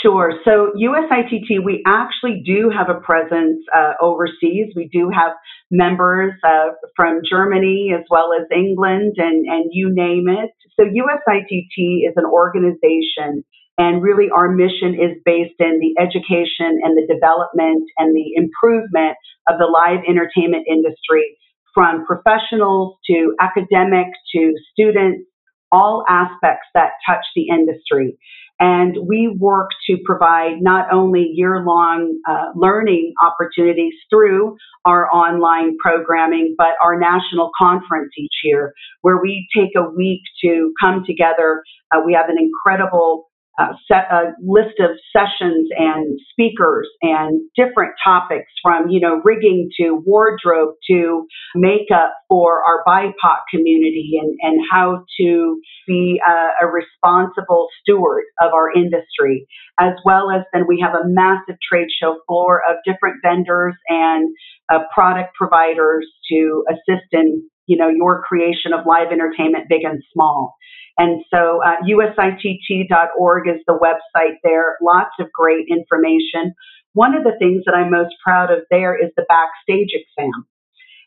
Sure. 0.00 0.32
So 0.44 0.72
USITT, 0.76 1.64
we 1.64 1.82
actually 1.86 2.42
do 2.44 2.70
have 2.70 2.88
a 2.88 3.00
presence 3.00 3.62
uh, 3.76 3.92
overseas. 4.00 4.72
We 4.74 4.88
do 4.92 5.10
have 5.14 5.32
members 5.70 6.32
uh, 6.44 6.74
from 6.96 7.20
Germany 7.28 7.92
as 7.94 8.04
well 8.10 8.30
as 8.32 8.46
England 8.50 9.14
and, 9.18 9.46
and 9.46 9.70
you 9.72 9.90
name 9.92 10.26
it. 10.28 10.50
So 10.78 10.84
USITT 10.84 12.08
is 12.08 12.14
an 12.16 12.24
organization 12.24 13.44
and 13.78 14.02
really 14.02 14.28
our 14.34 14.50
mission 14.50 14.94
is 14.94 15.16
based 15.24 15.58
in 15.58 15.80
the 15.80 15.94
education 16.00 16.80
and 16.82 16.96
the 16.96 17.06
development 17.08 17.88
and 17.98 18.14
the 18.14 18.34
improvement 18.36 19.16
of 19.48 19.58
the 19.58 19.66
live 19.66 20.04
entertainment 20.08 20.66
industry 20.68 21.38
from 21.74 22.04
professionals 22.04 22.98
to 23.06 23.34
academic 23.40 24.06
to 24.34 24.52
students, 24.72 25.24
all 25.72 26.04
aspects 26.08 26.66
that 26.74 26.92
touch 27.08 27.24
the 27.34 27.48
industry. 27.48 28.18
And 28.60 28.96
we 29.08 29.34
work 29.40 29.70
to 29.88 29.96
provide 30.04 30.60
not 30.60 30.92
only 30.92 31.32
year 31.34 31.64
long 31.66 32.16
uh, 32.28 32.52
learning 32.54 33.12
opportunities 33.20 33.94
through 34.08 34.56
our 34.84 35.10
online 35.12 35.76
programming, 35.78 36.54
but 36.56 36.74
our 36.80 36.96
national 36.96 37.50
conference 37.58 38.12
each 38.16 38.34
year, 38.44 38.72
where 39.00 39.20
we 39.20 39.48
take 39.56 39.70
a 39.76 39.90
week 39.90 40.20
to 40.44 40.72
come 40.80 41.02
together. 41.04 41.64
Uh, 41.90 42.02
we 42.06 42.12
have 42.12 42.28
an 42.28 42.36
incredible 42.38 43.31
uh, 43.58 43.72
set 43.86 44.10
a 44.10 44.32
list 44.40 44.80
of 44.80 44.90
sessions 45.14 45.68
and 45.76 46.18
speakers 46.30 46.88
and 47.02 47.40
different 47.54 47.92
topics 48.02 48.50
from 48.62 48.88
you 48.88 49.00
know 49.00 49.20
rigging 49.24 49.68
to 49.78 50.02
wardrobe 50.06 50.74
to 50.88 51.26
makeup 51.54 52.14
for 52.28 52.62
our 52.66 52.82
BIPOC 52.86 53.38
community 53.50 54.12
and, 54.20 54.36
and 54.40 54.60
how 54.70 55.04
to 55.20 55.60
be 55.86 56.20
a, 56.26 56.64
a 56.64 56.70
responsible 56.70 57.68
steward 57.80 58.24
of 58.40 58.52
our 58.52 58.72
industry, 58.72 59.46
as 59.78 59.92
well 60.04 60.30
as 60.30 60.42
then 60.52 60.64
we 60.66 60.80
have 60.82 60.94
a 60.94 61.06
massive 61.06 61.56
trade 61.68 61.88
show 62.00 62.18
floor 62.26 62.62
of 62.68 62.76
different 62.86 63.16
vendors 63.22 63.74
and 63.88 64.34
uh, 64.72 64.78
product 64.94 65.34
providers 65.34 66.06
to 66.30 66.64
assist 66.70 67.06
in 67.12 67.42
you 67.72 67.78
know 67.78 67.88
your 67.88 68.20
creation 68.20 68.74
of 68.74 68.84
live 68.86 69.08
entertainment, 69.10 69.64
big 69.70 69.82
and 69.82 70.02
small. 70.12 70.54
And 70.98 71.24
so 71.32 71.60
uh, 71.64 71.76
usitt.org 71.88 73.48
is 73.48 73.62
the 73.66 73.78
website 73.80 74.36
there. 74.44 74.76
Lots 74.82 75.14
of 75.18 75.32
great 75.32 75.66
information. 75.70 76.52
One 76.92 77.16
of 77.16 77.24
the 77.24 77.32
things 77.38 77.62
that 77.64 77.74
I'm 77.74 77.90
most 77.90 78.14
proud 78.22 78.52
of 78.52 78.60
there 78.70 78.94
is 78.94 79.10
the 79.16 79.24
backstage 79.26 79.88
exam. 79.96 80.44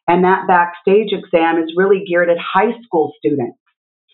And 0.08 0.24
that 0.24 0.48
backstage 0.48 1.14
exam 1.14 1.62
is 1.62 1.74
really 1.78 2.04
geared 2.08 2.32
at 2.32 2.38
high 2.42 2.74
school 2.84 3.14
students 3.20 3.60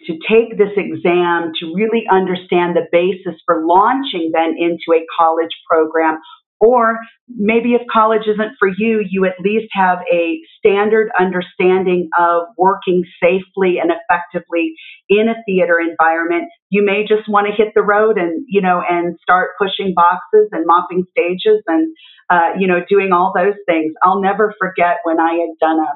to 0.07 0.13
take 0.27 0.57
this 0.57 0.75
exam 0.75 1.53
to 1.59 1.73
really 1.73 2.03
understand 2.11 2.75
the 2.75 2.87
basis 2.91 3.39
for 3.45 3.63
launching 3.65 4.31
then 4.33 4.55
into 4.57 4.91
a 4.97 5.05
college 5.17 5.55
program 5.69 6.19
or 6.61 6.99
maybe 7.27 7.73
if 7.73 7.81
college 7.91 8.27
isn't 8.27 8.53
for 8.59 8.67
you, 8.67 9.03
you 9.09 9.25
at 9.25 9.33
least 9.39 9.65
have 9.73 9.97
a 10.13 10.39
standard 10.59 11.09
understanding 11.19 12.07
of 12.19 12.43
working 12.55 13.03
safely 13.21 13.79
and 13.81 13.91
effectively 13.91 14.73
in 15.09 15.27
a 15.27 15.41
theater 15.45 15.77
environment. 15.79 16.49
You 16.69 16.85
may 16.85 17.01
just 17.01 17.27
want 17.27 17.47
to 17.47 17.53
hit 17.53 17.73
the 17.73 17.81
road 17.81 18.19
and, 18.19 18.45
you 18.47 18.61
know, 18.61 18.81
and 18.87 19.17
start 19.23 19.51
pushing 19.59 19.93
boxes 19.95 20.49
and 20.51 20.65
mopping 20.67 21.03
stages 21.09 21.63
and, 21.65 21.95
uh, 22.29 22.51
you 22.59 22.67
know, 22.67 22.79
doing 22.87 23.11
all 23.11 23.33
those 23.35 23.55
things. 23.65 23.93
I'll 24.03 24.21
never 24.21 24.53
forget 24.59 24.97
when 25.03 25.19
I 25.19 25.33
had 25.33 25.57
done 25.59 25.79
a 25.79 25.91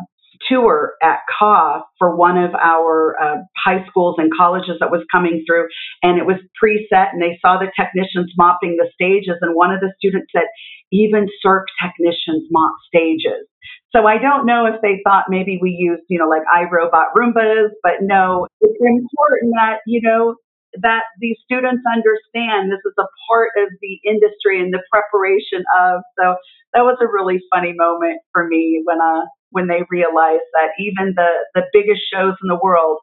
tour 0.50 0.94
at 1.02 1.20
Ka 1.38 1.84
for 1.98 2.16
one 2.16 2.38
of 2.38 2.54
our 2.56 3.16
uh, 3.22 3.38
high 3.64 3.86
schools 3.88 4.16
and 4.18 4.32
colleges 4.36 4.78
that 4.80 4.92
was 4.92 5.04
coming 5.12 5.44
through, 5.48 5.68
and 6.04 6.18
it 6.18 6.26
was 6.26 6.38
preset, 6.62 7.14
and 7.14 7.22
they 7.22 7.38
saw 7.42 7.58
the 7.58 7.72
technicians 7.80 8.32
mopping 8.38 8.78
the 8.78 8.90
stages, 8.94 9.38
and 9.42 9.56
one 9.56 9.74
of 9.74 9.80
the 9.80 9.94
students 9.98 10.32
said, 10.36 10.48
even 10.92 11.28
Cirque 11.42 11.68
technicians 11.82 12.48
mop 12.52 12.76
stages. 12.88 13.48
So 13.96 14.06
I 14.06 14.18
don't 14.18 14.46
know 14.46 14.66
if 14.66 14.82
they 14.82 15.02
thought 15.06 15.26
maybe 15.30 15.58
we 15.62 15.72
used, 15.72 16.04
you 16.10 16.20
know, 16.20 16.28
like 16.28 16.44
iRobot 16.54 17.16
Roombas, 17.18 17.70
but 17.82 17.94
no, 18.02 18.48
it's 18.62 18.80
important 18.82 19.54
that, 19.56 19.80
you 19.88 20.02
know, 20.04 20.36
that 20.82 21.04
these 21.20 21.38
students 21.44 21.84
understand 21.86 22.72
this 22.72 22.84
is 22.86 22.94
a 23.00 23.08
part 23.30 23.50
of 23.58 23.70
the 23.82 24.00
industry 24.04 24.60
and 24.60 24.74
the 24.74 24.84
preparation 24.92 25.64
of. 25.80 26.02
So 26.20 26.36
that 26.74 26.82
was 26.82 26.98
a 27.02 27.08
really 27.08 27.40
funny 27.54 27.74
moment 27.76 28.22
for 28.34 28.48
me 28.48 28.82
when 28.86 29.00
uh 29.00 29.26
when 29.52 29.68
they 29.68 29.84
realized 29.90 30.48
that 30.54 30.70
even 30.80 31.14
the 31.16 31.30
the 31.54 31.64
biggest 31.72 32.02
shows 32.12 32.36
in 32.42 32.48
the 32.48 32.60
world 32.62 33.00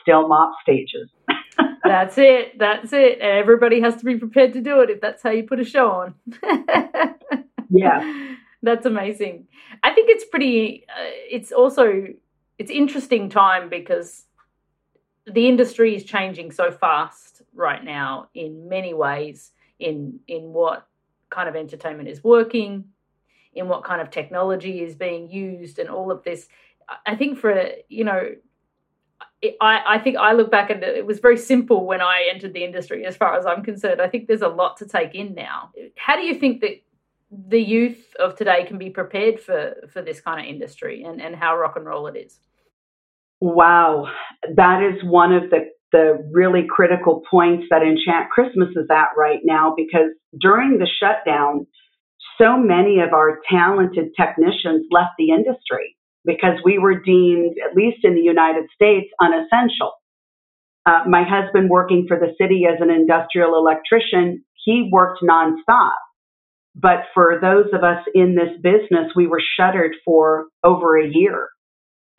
still 0.00 0.28
mop 0.28 0.52
stages. 0.62 1.10
that's 1.84 2.18
it. 2.18 2.58
That's 2.58 2.92
it. 2.92 3.20
Everybody 3.20 3.80
has 3.80 3.96
to 3.96 4.04
be 4.04 4.16
prepared 4.16 4.52
to 4.54 4.60
do 4.60 4.80
it 4.80 4.90
if 4.90 5.00
that's 5.00 5.22
how 5.22 5.30
you 5.30 5.44
put 5.44 5.60
a 5.60 5.64
show 5.64 5.90
on. 5.90 6.14
yeah. 7.70 8.34
That's 8.62 8.86
amazing. 8.86 9.48
I 9.82 9.92
think 9.92 10.08
it's 10.10 10.24
pretty 10.24 10.84
uh, 10.88 11.10
it's 11.30 11.50
also 11.52 12.06
it's 12.58 12.70
interesting 12.70 13.28
time 13.28 13.68
because 13.68 14.24
the 15.26 15.48
industry 15.48 15.94
is 15.94 16.04
changing 16.04 16.50
so 16.50 16.70
fast 16.70 17.42
right 17.54 17.84
now 17.84 18.28
in 18.34 18.68
many 18.68 18.94
ways 18.94 19.52
in 19.78 20.18
in 20.28 20.52
what 20.52 20.86
kind 21.30 21.48
of 21.48 21.56
entertainment 21.56 22.08
is 22.08 22.22
working 22.22 22.84
in 23.54 23.68
what 23.68 23.84
kind 23.84 24.00
of 24.00 24.10
technology 24.10 24.82
is 24.82 24.94
being 24.94 25.30
used 25.30 25.78
and 25.78 25.88
all 25.88 26.10
of 26.10 26.22
this 26.24 26.48
i 27.06 27.14
think 27.14 27.38
for 27.38 27.68
you 27.88 28.04
know 28.04 28.30
I, 29.60 29.82
I 29.86 29.98
think 29.98 30.16
I 30.16 30.32
look 30.32 30.50
back 30.50 30.70
and 30.70 30.82
it 30.82 31.04
was 31.04 31.18
very 31.18 31.36
simple 31.36 31.84
when 31.84 32.00
I 32.00 32.28
entered 32.32 32.52
the 32.52 32.64
industry 32.64 33.04
as 33.04 33.16
far 33.16 33.36
as 33.36 33.44
I'm 33.44 33.62
concerned. 33.62 34.00
I 34.00 34.08
think 34.08 34.28
there's 34.28 34.42
a 34.42 34.48
lot 34.48 34.76
to 34.76 34.86
take 34.86 35.14
in 35.14 35.34
now. 35.34 35.70
How 35.96 36.14
do 36.16 36.22
you 36.22 36.34
think 36.36 36.60
that 36.60 36.82
the 37.48 37.60
youth 37.60 38.14
of 38.20 38.36
today 38.36 38.64
can 38.64 38.78
be 38.78 38.90
prepared 38.90 39.40
for, 39.40 39.74
for 39.92 40.00
this 40.00 40.20
kind 40.20 40.38
of 40.40 40.46
industry 40.46 41.02
and, 41.02 41.20
and 41.20 41.34
how 41.34 41.56
rock 41.56 41.74
and 41.76 41.84
roll 41.84 42.06
it 42.06 42.16
is? 42.16 42.38
Wow, 43.44 44.06
that 44.54 44.82
is 44.84 45.02
one 45.02 45.32
of 45.32 45.50
the 45.50 45.72
the 45.90 46.24
really 46.30 46.64
critical 46.70 47.22
points 47.28 47.66
that 47.70 47.82
Enchant 47.82 48.30
Christmas 48.30 48.68
is 48.76 48.86
at 48.88 49.08
right 49.18 49.40
now 49.42 49.74
because 49.76 50.14
during 50.40 50.78
the 50.78 50.86
shutdown, 50.86 51.66
so 52.40 52.56
many 52.56 53.00
of 53.00 53.12
our 53.12 53.40
talented 53.50 54.10
technicians 54.18 54.86
left 54.92 55.10
the 55.18 55.30
industry 55.30 55.96
because 56.24 56.62
we 56.64 56.78
were 56.78 57.00
deemed, 57.00 57.56
at 57.68 57.74
least 57.74 58.04
in 58.04 58.14
the 58.14 58.22
United 58.22 58.66
States, 58.76 59.10
unessential. 59.20 59.90
Uh, 60.86 61.02
my 61.08 61.24
husband, 61.28 61.68
working 61.68 62.06
for 62.06 62.16
the 62.16 62.32
city 62.40 62.62
as 62.64 62.80
an 62.80 62.90
industrial 62.90 63.56
electrician, 63.56 64.44
he 64.64 64.88
worked 64.90 65.18
nonstop. 65.20 65.98
But 66.76 67.10
for 67.12 67.38
those 67.42 67.66
of 67.74 67.82
us 67.82 68.04
in 68.14 68.36
this 68.36 68.54
business, 68.62 69.10
we 69.16 69.26
were 69.26 69.42
shuttered 69.58 69.96
for 70.04 70.46
over 70.64 70.96
a 70.96 71.08
year. 71.12 71.48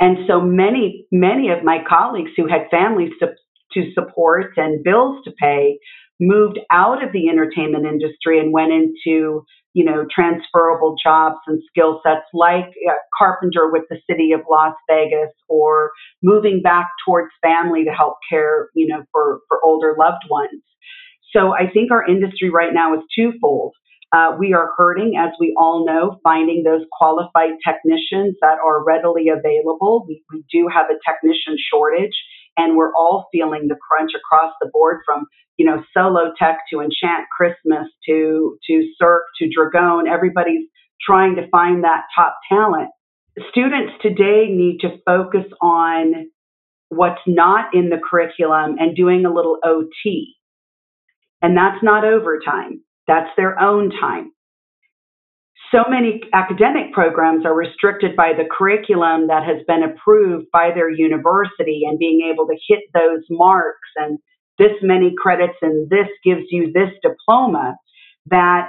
And 0.04 0.18
so 0.28 0.42
many, 0.42 1.08
many 1.14 1.50
of 1.50 1.64
my 1.64 1.78
colleagues 1.88 2.32
who 2.36 2.46
had 2.46 2.68
families 2.70 3.14
to, 3.22 3.28
to 3.72 3.94
support 3.94 4.52
and 4.58 4.84
bills 4.84 5.24
to 5.24 5.32
pay 5.42 5.80
moved 6.20 6.60
out 6.70 7.02
of 7.02 7.14
the 7.14 7.30
entertainment 7.30 7.86
industry 7.86 8.38
and 8.38 8.52
went 8.52 8.74
into, 8.74 9.46
you 9.72 9.86
know, 9.86 10.06
transferable 10.14 10.98
jobs 11.02 11.38
and 11.48 11.62
skill 11.70 12.02
sets 12.06 12.26
like 12.34 12.66
uh, 12.86 12.92
carpenter 13.18 13.72
with 13.72 13.84
the 13.90 13.98
city 14.10 14.34
of 14.34 14.42
Las 14.52 14.76
Vegas 14.90 15.32
or 15.48 15.92
moving 16.22 16.62
back 16.62 16.90
towards 17.06 17.32
family 17.42 17.86
to 17.86 17.92
help 17.92 18.18
care, 18.30 18.68
you 18.76 18.88
know, 18.88 19.04
for, 19.14 19.40
for 19.48 19.64
older 19.64 19.96
loved 19.98 20.26
ones. 20.30 20.62
So 21.32 21.54
I 21.56 21.72
think 21.74 21.92
our 21.92 22.06
industry 22.06 22.50
right 22.50 22.74
now 22.74 22.94
is 22.94 23.04
twofold. 23.18 23.74
Uh, 24.14 24.36
we 24.38 24.54
are 24.54 24.70
hurting, 24.78 25.14
as 25.18 25.32
we 25.40 25.56
all 25.58 25.86
know, 25.86 26.20
finding 26.24 26.64
those 26.64 26.86
qualified 26.92 27.54
technicians 27.66 28.36
that 28.42 28.58
are 28.64 28.84
readily 28.84 29.30
available. 29.30 30.06
We, 30.08 30.24
we 30.32 30.46
do 30.52 30.68
have 30.72 30.86
a 30.86 31.00
technician 31.04 31.58
shortage, 31.58 32.16
and 32.56 32.78
we're 32.78 32.94
all 32.94 33.28
feeling 33.32 33.68
the 33.68 33.76
crunch 33.76 34.12
across 34.16 34.54
the 34.62 34.70
board 34.72 35.02
from 35.06 35.26
you 35.58 35.66
know 35.66 35.84
Solotech 35.96 36.58
to 36.72 36.80
enchant 36.80 37.26
christmas 37.36 37.88
to 38.08 38.58
to 38.68 38.90
cirque 38.98 39.26
to 39.38 39.48
dragon 39.48 40.08
everybody's 40.12 40.68
trying 41.00 41.36
to 41.36 41.48
find 41.52 41.84
that 41.84 42.06
top 42.16 42.38
talent 42.50 42.90
students 43.50 43.94
today 44.02 44.48
need 44.50 44.80
to 44.82 44.98
focus 45.06 45.46
on 45.62 46.28
what's 46.90 47.22
not 47.26 47.74
in 47.74 47.90
the 47.90 47.98
curriculum 47.98 48.76
and 48.80 48.96
doing 48.96 49.26
a 49.26 49.34
little 49.34 49.58
OT. 49.64 50.36
And 51.42 51.58
that's 51.58 51.84
not 51.84 52.06
overtime, 52.06 52.82
that's 53.08 53.30
their 53.38 53.60
own 53.60 53.92
time. 53.92 54.32
So 55.72 55.84
many 55.90 56.22
academic 56.34 56.94
programs 56.94 57.46
are 57.46 57.56
restricted 57.56 58.16
by 58.16 58.34
the 58.38 58.48
curriculum 58.50 59.28
that 59.28 59.44
has 59.44 59.64
been 59.68 59.82
approved 59.82 60.48
by 60.54 60.70
their 60.74 60.90
university 60.90 61.82
and 61.88 61.98
being 61.98 62.30
able 62.32 62.46
to 62.46 62.56
hit 62.68 62.82
those 62.94 63.24
marks 63.30 63.90
and 63.96 64.20
this 64.60 64.74
many 64.84 65.16
credits 65.18 65.58
and 65.64 65.90
this 65.90 66.08
gives 66.24 66.44
you 66.52 66.72
this 66.72 66.90
diploma 67.02 67.76
that 68.28 68.68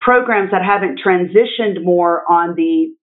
programs 0.00 0.50
that 0.52 0.64
haven't 0.64 1.00
transitioned 1.04 1.84
more 1.84 2.22
on 2.30 2.54
the 2.54 2.94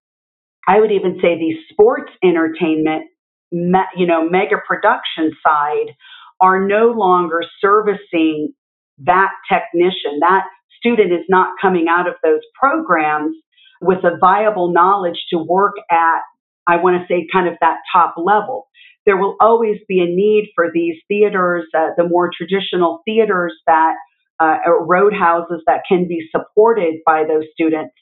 I 0.66 0.80
would 0.80 0.90
even 0.90 1.18
say 1.22 1.38
the 1.38 1.54
sports 1.70 2.10
entertainment 2.22 3.04
you 3.52 4.06
know 4.06 4.28
mega 4.28 4.56
production 4.66 5.30
side 5.46 5.94
are 6.40 6.66
no 6.66 6.88
longer 6.88 7.42
servicing 7.60 8.52
that 8.98 9.30
technician 9.50 10.20
that 10.20 10.44
student 10.78 11.12
is 11.12 11.24
not 11.28 11.54
coming 11.60 11.86
out 11.88 12.06
of 12.06 12.14
those 12.22 12.40
programs 12.60 13.36
with 13.80 14.04
a 14.04 14.16
viable 14.20 14.72
knowledge 14.72 15.18
to 15.30 15.38
work 15.38 15.74
at 15.90 16.20
I 16.66 16.76
want 16.76 16.96
to 17.00 17.06
say 17.12 17.26
kind 17.32 17.46
of 17.46 17.54
that 17.60 17.78
top 17.92 18.14
level 18.16 18.68
there 19.06 19.16
will 19.16 19.36
always 19.40 19.78
be 19.86 20.00
a 20.00 20.06
need 20.06 20.50
for 20.54 20.70
these 20.72 20.96
theaters, 21.08 21.66
uh, 21.76 21.88
the 21.96 22.08
more 22.08 22.30
traditional 22.34 23.00
theaters 23.04 23.54
that 23.66 23.94
uh, 24.40 24.56
roadhouses 24.80 25.62
that 25.66 25.82
can 25.88 26.08
be 26.08 26.28
supported 26.30 26.96
by 27.06 27.24
those 27.24 27.44
students. 27.52 27.94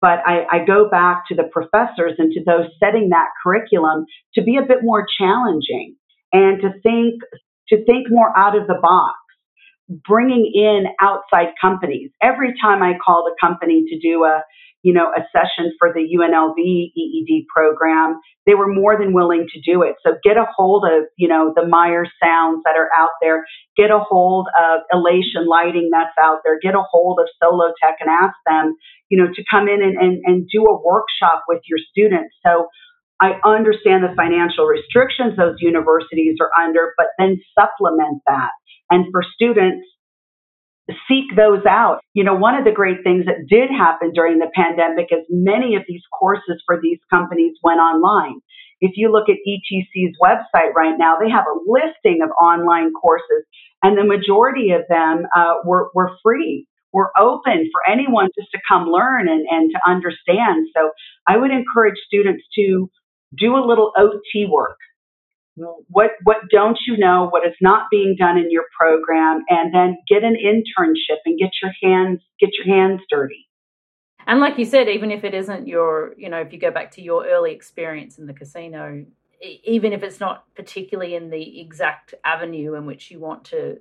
But 0.00 0.20
I, 0.26 0.44
I 0.50 0.64
go 0.64 0.88
back 0.88 1.24
to 1.28 1.34
the 1.34 1.48
professors 1.50 2.14
and 2.18 2.32
to 2.32 2.44
those 2.44 2.66
setting 2.82 3.08
that 3.10 3.28
curriculum 3.42 4.04
to 4.34 4.42
be 4.42 4.56
a 4.56 4.66
bit 4.66 4.78
more 4.82 5.06
challenging 5.18 5.96
and 6.32 6.60
to 6.60 6.70
think 6.82 7.22
to 7.68 7.84
think 7.84 8.06
more 8.08 8.36
out 8.36 8.56
of 8.56 8.66
the 8.66 8.78
box 8.80 9.16
bringing 9.88 10.50
in 10.54 10.84
outside 11.00 11.54
companies. 11.60 12.10
Every 12.22 12.54
time 12.60 12.82
I 12.82 12.94
called 13.04 13.30
a 13.30 13.46
company 13.46 13.84
to 13.88 13.98
do 13.98 14.24
a 14.24 14.42
you 14.82 14.94
know, 14.94 15.10
a 15.10 15.22
session 15.34 15.72
for 15.78 15.92
the 15.92 16.00
UNLV 16.00 16.56
EED 16.56 17.46
program, 17.54 18.20
they 18.46 18.54
were 18.54 18.72
more 18.72 18.96
than 18.96 19.12
willing 19.12 19.46
to 19.52 19.60
do 19.60 19.82
it. 19.82 19.96
So 20.06 20.14
get 20.22 20.36
a 20.36 20.46
hold 20.56 20.84
of, 20.84 21.04
you 21.16 21.28
know, 21.28 21.52
the 21.54 21.66
Meyer 21.66 22.04
sounds 22.22 22.62
that 22.64 22.76
are 22.76 22.88
out 22.96 23.10
there, 23.20 23.44
get 23.76 23.90
a 23.90 23.98
hold 23.98 24.46
of 24.58 24.80
Elation 24.92 25.46
lighting 25.48 25.90
that's 25.92 26.14
out 26.22 26.38
there, 26.44 26.58
get 26.62 26.74
a 26.74 26.82
hold 26.90 27.18
of 27.20 27.28
Solotech 27.42 27.98
and 28.00 28.08
ask 28.08 28.36
them, 28.46 28.76
you 29.08 29.18
know, 29.18 29.28
to 29.34 29.42
come 29.50 29.68
in 29.68 29.82
and, 29.82 29.98
and, 29.98 30.22
and 30.24 30.48
do 30.52 30.64
a 30.64 30.80
workshop 30.80 31.44
with 31.48 31.60
your 31.68 31.78
students. 31.90 32.34
So 32.46 32.68
I 33.20 33.40
understand 33.44 34.04
the 34.04 34.14
financial 34.14 34.64
restrictions 34.64 35.36
those 35.36 35.56
universities 35.58 36.36
are 36.40 36.50
under, 36.56 36.94
but 36.96 37.08
then 37.18 37.40
supplement 37.58 38.22
that. 38.28 38.50
And 38.90 39.06
for 39.12 39.22
students, 39.22 39.86
seek 41.08 41.36
those 41.36 41.64
out. 41.68 42.00
You 42.14 42.24
know, 42.24 42.34
one 42.34 42.54
of 42.54 42.64
the 42.64 42.72
great 42.72 42.98
things 43.04 43.26
that 43.26 43.46
did 43.48 43.70
happen 43.70 44.12
during 44.12 44.38
the 44.38 44.50
pandemic 44.54 45.08
is 45.10 45.24
many 45.28 45.76
of 45.76 45.82
these 45.86 46.02
courses 46.18 46.62
for 46.66 46.80
these 46.80 46.98
companies 47.10 47.56
went 47.62 47.80
online. 47.80 48.40
If 48.80 48.92
you 48.94 49.10
look 49.10 49.28
at 49.28 49.36
ETC's 49.46 50.16
website 50.22 50.72
right 50.74 50.94
now, 50.96 51.16
they 51.20 51.28
have 51.28 51.44
a 51.44 51.58
listing 51.66 52.20
of 52.22 52.30
online 52.40 52.92
courses, 52.92 53.44
and 53.82 53.98
the 53.98 54.04
majority 54.04 54.70
of 54.70 54.82
them 54.88 55.26
uh, 55.36 55.54
were, 55.64 55.90
were 55.94 56.12
free. 56.22 56.66
Were 56.90 57.12
open 57.18 57.68
for 57.70 57.82
anyone 57.86 58.28
just 58.34 58.50
to 58.52 58.58
come 58.66 58.86
learn 58.86 59.28
and, 59.28 59.46
and 59.50 59.70
to 59.72 59.78
understand. 59.86 60.68
So 60.74 60.90
I 61.26 61.36
would 61.36 61.50
encourage 61.50 61.96
students 62.06 62.42
to 62.54 62.90
do 63.36 63.56
a 63.56 63.60
little 63.60 63.92
OT 63.98 64.46
work 64.48 64.78
what 65.88 66.10
what 66.24 66.36
don't 66.50 66.78
you 66.86 66.96
know 66.96 67.28
what 67.30 67.46
is 67.46 67.54
not 67.60 67.86
being 67.90 68.16
done 68.18 68.38
in 68.38 68.50
your 68.50 68.64
program? 68.78 69.44
And 69.48 69.74
then 69.74 69.98
get 70.08 70.24
an 70.24 70.36
internship 70.36 71.18
and 71.24 71.38
get 71.38 71.50
your 71.62 71.72
hands 71.82 72.20
get 72.40 72.50
your 72.58 72.74
hands 72.74 73.00
dirty. 73.10 73.48
And 74.26 74.40
like 74.40 74.58
you 74.58 74.64
said 74.64 74.88
even 74.88 75.10
if 75.10 75.24
it 75.24 75.34
isn't 75.34 75.66
your 75.66 76.14
you 76.16 76.28
know 76.28 76.40
if 76.40 76.52
you 76.52 76.58
go 76.58 76.70
back 76.70 76.92
to 76.92 77.02
your 77.02 77.26
early 77.26 77.52
experience 77.52 78.18
in 78.18 78.26
the 78.26 78.34
casino 78.34 79.04
even 79.40 79.92
if 79.92 80.02
it's 80.02 80.20
not 80.20 80.44
particularly 80.54 81.14
in 81.14 81.30
the 81.30 81.60
exact 81.60 82.14
avenue 82.24 82.74
in 82.74 82.86
which 82.86 83.10
you 83.10 83.20
want 83.20 83.44
to 83.44 83.78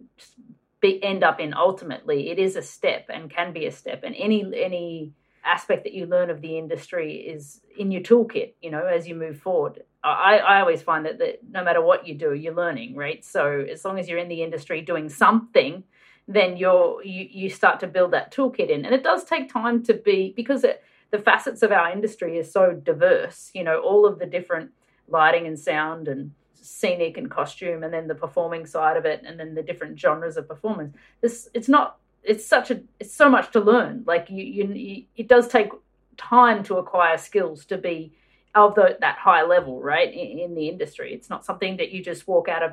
be, 0.80 1.04
end 1.04 1.24
up 1.24 1.40
in 1.40 1.54
ultimately 1.54 2.30
it 2.30 2.38
is 2.38 2.56
a 2.56 2.62
step 2.62 3.06
and 3.10 3.32
can 3.32 3.54
be 3.54 3.66
a 3.66 3.72
step. 3.72 4.04
And 4.04 4.16
any 4.16 4.44
any 4.56 5.14
aspect 5.44 5.86
that 5.86 5.94
you 5.94 6.06
learn 6.06 6.30
of 6.30 6.42
the 6.42 6.58
industry 6.58 7.16
is 7.16 7.62
in 7.78 7.90
your 7.92 8.02
toolkit 8.02 8.54
you 8.62 8.70
know 8.70 8.86
as 8.86 9.08
you 9.08 9.16
move 9.16 9.40
forward 9.40 9.82
I, 10.04 10.38
I 10.38 10.60
always 10.62 10.82
find 10.82 11.06
that, 11.06 11.18
that 11.20 11.40
no 11.50 11.64
matter 11.64 11.82
what 11.82 12.08
you 12.08 12.16
do, 12.16 12.34
you're 12.34 12.54
learning, 12.54 12.96
right? 12.96 13.24
So 13.26 13.66
as 13.70 13.84
long 13.84 14.00
as 14.00 14.08
you're 14.08 14.20
in 14.20 14.30
the 14.30 14.44
industry 14.44 14.82
doing 14.82 15.10
something, 15.10 15.84
then 16.28 16.58
you're 16.58 17.04
you, 17.04 17.28
you 17.30 17.50
start 17.50 17.80
to 17.80 17.88
build 17.88 18.12
that 18.12 18.34
toolkit 18.34 18.70
in. 18.70 18.86
And 18.86 18.94
it 18.94 19.04
does 19.04 19.24
take 19.24 19.52
time 19.52 19.84
to 19.84 19.94
be 19.94 20.34
because 20.36 20.64
it, 20.64 20.84
the 21.12 21.20
facets 21.20 21.64
of 21.64 21.72
our 21.72 21.92
industry 21.92 22.38
is 22.38 22.52
so 22.52 22.74
diverse, 22.74 23.52
you 23.54 23.64
know, 23.64 23.80
all 23.80 24.06
of 24.06 24.20
the 24.20 24.26
different 24.26 24.72
lighting 25.08 25.48
and 25.48 25.58
sound 25.58 26.08
and 26.08 26.32
scenic 26.54 27.18
and 27.18 27.32
costume 27.32 27.84
and 27.84 27.94
then 27.94 28.08
the 28.08 28.16
performing 28.16 28.66
side 28.66 28.98
of 28.98 29.06
it 29.06 29.24
and 29.26 29.40
then 29.40 29.56
the 29.56 29.64
different 29.64 30.00
genres 30.00 30.38
of 30.38 30.48
performance. 30.48 30.96
This 31.22 31.50
it's 31.54 31.70
not 31.70 31.98
it's 32.24 32.46
such 32.46 32.72
a 32.72 32.82
it's 33.00 33.14
so 33.14 33.30
much 33.30 33.52
to 33.54 33.62
learn. 33.62 34.04
Like 34.06 34.30
you, 34.30 34.44
you, 34.44 34.74
you 34.74 35.04
it 35.16 35.28
does 35.28 35.48
take 35.48 35.72
time 36.18 36.64
to 36.64 36.78
acquire 36.78 37.18
skills 37.18 37.66
to 37.66 37.78
be 37.78 38.12
of 38.58 38.76
the, 38.76 38.98
that 39.02 39.18
high 39.18 39.44
level, 39.44 39.82
right, 39.82 40.12
in, 40.14 40.40
in 40.40 40.56
the 40.56 40.70
industry. 40.70 41.14
It's 41.14 41.30
not 41.30 41.46
something 41.46 41.78
that 41.78 41.92
you 41.92 42.04
just 42.04 42.28
walk 42.28 42.48
out 42.48 42.64
of 42.64 42.72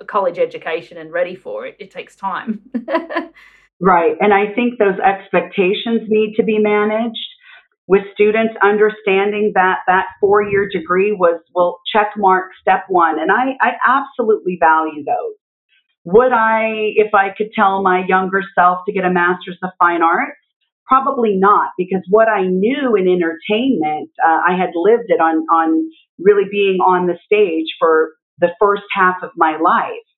a 0.00 0.04
college 0.04 0.38
education 0.38 0.96
and 0.98 1.12
ready 1.12 1.34
for 1.34 1.66
it. 1.66 1.76
It 1.78 1.90
takes 1.90 2.16
time. 2.16 2.62
right. 3.80 4.16
And 4.20 4.32
I 4.32 4.54
think 4.54 4.78
those 4.78 4.98
expectations 4.98 6.02
need 6.08 6.34
to 6.36 6.44
be 6.44 6.58
managed 6.58 7.18
with 7.86 8.02
students 8.12 8.54
understanding 8.62 9.52
that 9.54 9.78
that 9.86 10.04
four 10.20 10.42
year 10.42 10.68
degree 10.68 11.12
was, 11.12 11.40
well, 11.54 11.80
check 11.90 12.08
mark 12.16 12.50
step 12.60 12.84
one. 12.88 13.18
And 13.18 13.32
I, 13.32 13.56
I 13.60 13.72
absolutely 13.86 14.58
value 14.60 15.04
those. 15.04 15.36
Would 16.04 16.32
I, 16.32 16.92
if 16.96 17.14
I 17.14 17.28
could 17.36 17.48
tell 17.54 17.82
my 17.82 18.04
younger 18.06 18.42
self 18.54 18.80
to 18.86 18.92
get 18.92 19.04
a 19.04 19.10
master's 19.10 19.58
of 19.62 19.70
fine 19.78 20.02
arts, 20.02 20.38
Probably 20.88 21.36
not, 21.36 21.72
because 21.76 22.02
what 22.08 22.28
I 22.28 22.46
knew 22.46 22.96
in 22.96 23.06
entertainment, 23.06 24.10
uh, 24.24 24.40
I 24.48 24.56
had 24.56 24.70
lived 24.74 25.08
it 25.08 25.20
on, 25.20 25.44
on 25.52 25.90
really 26.18 26.48
being 26.50 26.78
on 26.80 27.06
the 27.06 27.18
stage 27.26 27.66
for 27.78 28.12
the 28.38 28.48
first 28.58 28.84
half 28.96 29.16
of 29.22 29.30
my 29.36 29.58
life. 29.62 30.08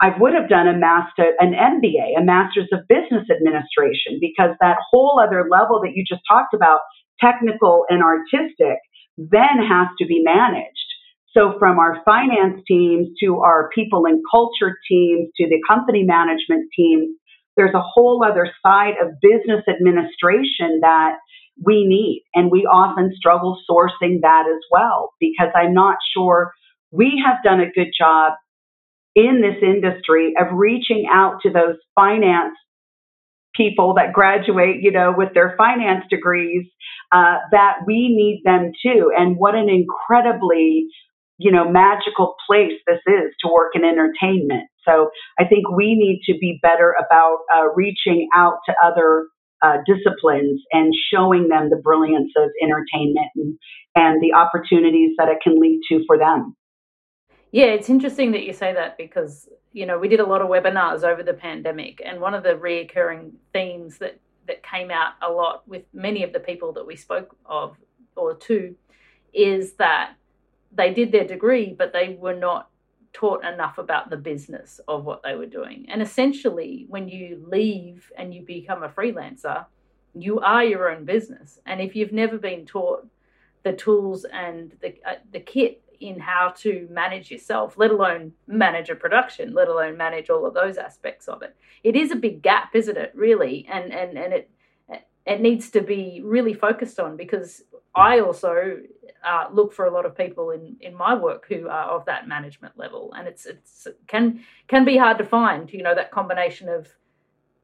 I 0.00 0.16
would 0.18 0.32
have 0.32 0.48
done 0.48 0.66
a 0.66 0.78
master, 0.78 1.34
an 1.40 1.52
MBA, 1.52 2.18
a 2.18 2.24
master's 2.24 2.70
of 2.72 2.88
business 2.88 3.28
administration, 3.28 4.18
because 4.20 4.56
that 4.60 4.78
whole 4.90 5.20
other 5.20 5.46
level 5.50 5.80
that 5.82 5.92
you 5.94 6.04
just 6.08 6.22
talked 6.26 6.54
about, 6.54 6.80
technical 7.20 7.84
and 7.90 8.02
artistic, 8.02 8.78
then 9.18 9.58
has 9.60 9.88
to 9.98 10.06
be 10.06 10.22
managed. 10.24 10.88
So 11.36 11.58
from 11.58 11.78
our 11.78 12.00
finance 12.04 12.62
teams 12.66 13.08
to 13.22 13.40
our 13.40 13.68
people 13.74 14.06
and 14.06 14.22
culture 14.30 14.78
teams 14.88 15.28
to 15.36 15.48
the 15.48 15.60
company 15.68 16.04
management 16.04 16.70
teams, 16.74 17.10
there's 17.58 17.74
a 17.74 17.82
whole 17.82 18.24
other 18.24 18.50
side 18.64 18.94
of 19.02 19.20
business 19.20 19.64
administration 19.68 20.80
that 20.80 21.16
we 21.62 21.84
need. 21.86 22.24
And 22.34 22.50
we 22.50 22.60
often 22.60 23.12
struggle 23.16 23.60
sourcing 23.68 24.20
that 24.22 24.44
as 24.48 24.62
well 24.70 25.12
because 25.20 25.48
I'm 25.54 25.74
not 25.74 25.96
sure 26.14 26.52
we 26.90 27.22
have 27.26 27.42
done 27.44 27.60
a 27.60 27.70
good 27.70 27.90
job 27.98 28.34
in 29.14 29.42
this 29.42 29.62
industry 29.62 30.34
of 30.40 30.46
reaching 30.52 31.06
out 31.12 31.40
to 31.42 31.50
those 31.50 31.76
finance 31.94 32.54
people 33.54 33.94
that 33.94 34.12
graduate, 34.12 34.76
you 34.80 34.92
know, 34.92 35.12
with 35.16 35.34
their 35.34 35.54
finance 35.58 36.04
degrees, 36.08 36.66
uh, 37.10 37.38
that 37.50 37.78
we 37.86 38.08
need 38.08 38.42
them 38.44 38.70
too. 38.80 39.10
And 39.16 39.36
what 39.36 39.56
an 39.56 39.68
incredibly 39.68 40.86
you 41.38 41.52
know, 41.52 41.68
magical 41.70 42.34
place 42.46 42.72
this 42.86 43.00
is 43.06 43.32
to 43.40 43.48
work 43.48 43.72
in 43.74 43.84
entertainment. 43.84 44.68
So 44.84 45.10
I 45.38 45.44
think 45.44 45.70
we 45.70 45.94
need 45.94 46.20
to 46.26 46.38
be 46.38 46.58
better 46.60 46.94
about 46.98 47.38
uh, 47.54 47.68
reaching 47.74 48.28
out 48.34 48.58
to 48.66 48.74
other 48.84 49.28
uh, 49.62 49.78
disciplines 49.86 50.60
and 50.72 50.92
showing 51.12 51.48
them 51.48 51.70
the 51.70 51.76
brilliance 51.76 52.32
of 52.36 52.50
entertainment 52.62 53.28
and, 53.36 53.58
and 53.94 54.22
the 54.22 54.32
opportunities 54.34 55.12
that 55.18 55.28
it 55.28 55.38
can 55.42 55.60
lead 55.60 55.80
to 55.88 56.02
for 56.06 56.18
them. 56.18 56.56
Yeah, 57.50 57.66
it's 57.66 57.88
interesting 57.88 58.32
that 58.32 58.44
you 58.44 58.52
say 58.52 58.74
that 58.74 58.98
because, 58.98 59.48
you 59.72 59.86
know, 59.86 59.98
we 59.98 60.08
did 60.08 60.20
a 60.20 60.26
lot 60.26 60.42
of 60.42 60.48
webinars 60.48 61.02
over 61.02 61.22
the 61.22 61.32
pandemic, 61.32 62.02
and 62.04 62.20
one 62.20 62.34
of 62.34 62.42
the 62.42 62.50
reoccurring 62.50 63.32
themes 63.52 63.98
that, 63.98 64.20
that 64.46 64.62
came 64.62 64.90
out 64.90 65.14
a 65.22 65.30
lot 65.30 65.66
with 65.66 65.82
many 65.92 66.22
of 66.24 66.32
the 66.32 66.40
people 66.40 66.72
that 66.74 66.86
we 66.86 66.94
spoke 66.94 67.34
of 67.46 67.76
or 68.16 68.34
to 68.34 68.74
is 69.32 69.74
that 69.74 70.14
they 70.72 70.92
did 70.92 71.12
their 71.12 71.26
degree, 71.26 71.74
but 71.76 71.92
they 71.92 72.16
were 72.20 72.34
not 72.34 72.70
taught 73.12 73.44
enough 73.44 73.78
about 73.78 74.10
the 74.10 74.16
business 74.16 74.80
of 74.86 75.04
what 75.04 75.22
they 75.22 75.34
were 75.34 75.46
doing. 75.46 75.86
And 75.88 76.02
essentially, 76.02 76.86
when 76.88 77.08
you 77.08 77.44
leave 77.48 78.12
and 78.16 78.34
you 78.34 78.42
become 78.42 78.82
a 78.82 78.88
freelancer, 78.88 79.64
you 80.14 80.40
are 80.40 80.64
your 80.64 80.90
own 80.90 81.04
business. 81.04 81.60
And 81.66 81.80
if 81.80 81.96
you've 81.96 82.12
never 82.12 82.38
been 82.38 82.66
taught 82.66 83.06
the 83.64 83.72
tools 83.72 84.24
and 84.32 84.72
the 84.80 84.94
uh, 85.06 85.14
the 85.32 85.40
kit 85.40 85.82
in 86.00 86.20
how 86.20 86.54
to 86.56 86.86
manage 86.90 87.30
yourself, 87.30 87.74
let 87.76 87.90
alone 87.90 88.32
manage 88.46 88.88
a 88.88 88.94
production, 88.94 89.52
let 89.52 89.68
alone 89.68 89.96
manage 89.96 90.30
all 90.30 90.46
of 90.46 90.54
those 90.54 90.76
aspects 90.76 91.26
of 91.26 91.42
it. 91.42 91.56
It 91.82 91.96
is 91.96 92.12
a 92.12 92.16
big 92.16 92.40
gap, 92.40 92.74
isn't 92.74 92.96
it? 92.96 93.12
Really, 93.14 93.66
and 93.70 93.92
and 93.92 94.16
and 94.16 94.32
it 94.32 94.50
it 95.28 95.42
needs 95.42 95.70
to 95.70 95.82
be 95.82 96.22
really 96.24 96.54
focused 96.54 96.98
on 96.98 97.16
because 97.16 97.62
I 97.98 98.20
also 98.20 98.78
uh, 99.24 99.46
look 99.52 99.72
for 99.72 99.86
a 99.86 99.90
lot 99.90 100.06
of 100.06 100.16
people 100.16 100.50
in, 100.52 100.76
in 100.80 100.94
my 100.94 101.14
work 101.14 101.46
who 101.48 101.68
are 101.68 101.90
of 101.90 102.04
that 102.06 102.28
management 102.28 102.78
level, 102.78 103.12
and 103.16 103.26
it's 103.26 103.46
it's 103.46 103.86
can 104.06 104.44
can 104.68 104.84
be 104.84 104.96
hard 104.96 105.18
to 105.18 105.24
find. 105.24 105.72
You 105.72 105.82
know 105.82 105.94
that 105.94 106.10
combination 106.10 106.68
of 106.68 106.88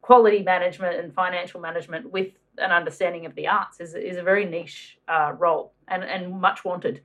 quality 0.03 0.43
management 0.43 0.99
and 0.99 1.15
financial 1.15 1.61
management 1.61 2.11
with 2.11 2.33
an 2.59 2.71
understanding 2.71 3.27
of 3.27 3.35
the 3.35 3.47
arts 3.47 3.81
is 3.81 3.95
is 3.95 4.17
a 4.17 4.23
very 4.23 4.45
niche 4.45 4.99
uh, 5.09 5.33
role 5.39 5.73
and 5.89 6.05
and 6.05 6.41
much 6.41 6.65
wanted. 6.65 7.01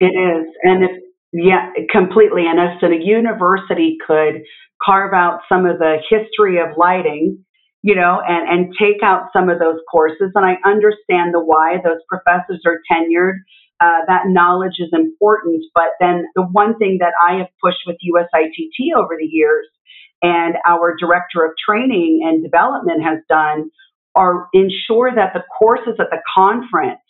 It 0.00 0.06
is, 0.06 0.46
and 0.62 0.84
if 0.84 0.90
yeah, 1.32 1.70
completely. 1.90 2.44
And 2.46 2.58
if 2.58 2.82
a 2.82 3.04
university 3.04 3.98
could 4.06 4.42
carve 4.82 5.12
out 5.12 5.40
some 5.48 5.66
of 5.66 5.78
the 5.78 5.98
history 6.08 6.58
of 6.58 6.76
lighting 6.76 7.44
you 7.82 7.94
know, 7.94 8.20
and, 8.26 8.48
and 8.48 8.74
take 8.78 9.02
out 9.02 9.28
some 9.32 9.48
of 9.48 9.58
those 9.58 9.78
courses. 9.90 10.32
And 10.34 10.44
I 10.44 10.56
understand 10.68 11.32
the 11.32 11.42
why 11.44 11.76
those 11.82 12.00
professors 12.08 12.62
are 12.66 12.80
tenured. 12.90 13.38
Uh, 13.80 14.02
that 14.08 14.24
knowledge 14.26 14.80
is 14.80 14.90
important. 14.92 15.64
But 15.74 15.94
then 16.00 16.24
the 16.34 16.42
one 16.42 16.76
thing 16.78 16.98
that 17.00 17.12
I 17.20 17.38
have 17.38 17.48
pushed 17.62 17.86
with 17.86 17.96
USITT 18.02 18.98
over 18.98 19.14
the 19.18 19.26
years 19.26 19.66
and 20.20 20.56
our 20.66 20.96
director 20.98 21.44
of 21.44 21.52
training 21.64 22.22
and 22.24 22.42
development 22.42 23.02
has 23.04 23.18
done 23.28 23.70
are 24.16 24.48
ensure 24.52 25.14
that 25.14 25.32
the 25.32 25.44
courses 25.58 25.94
at 26.00 26.10
the 26.10 26.18
conference 26.34 27.00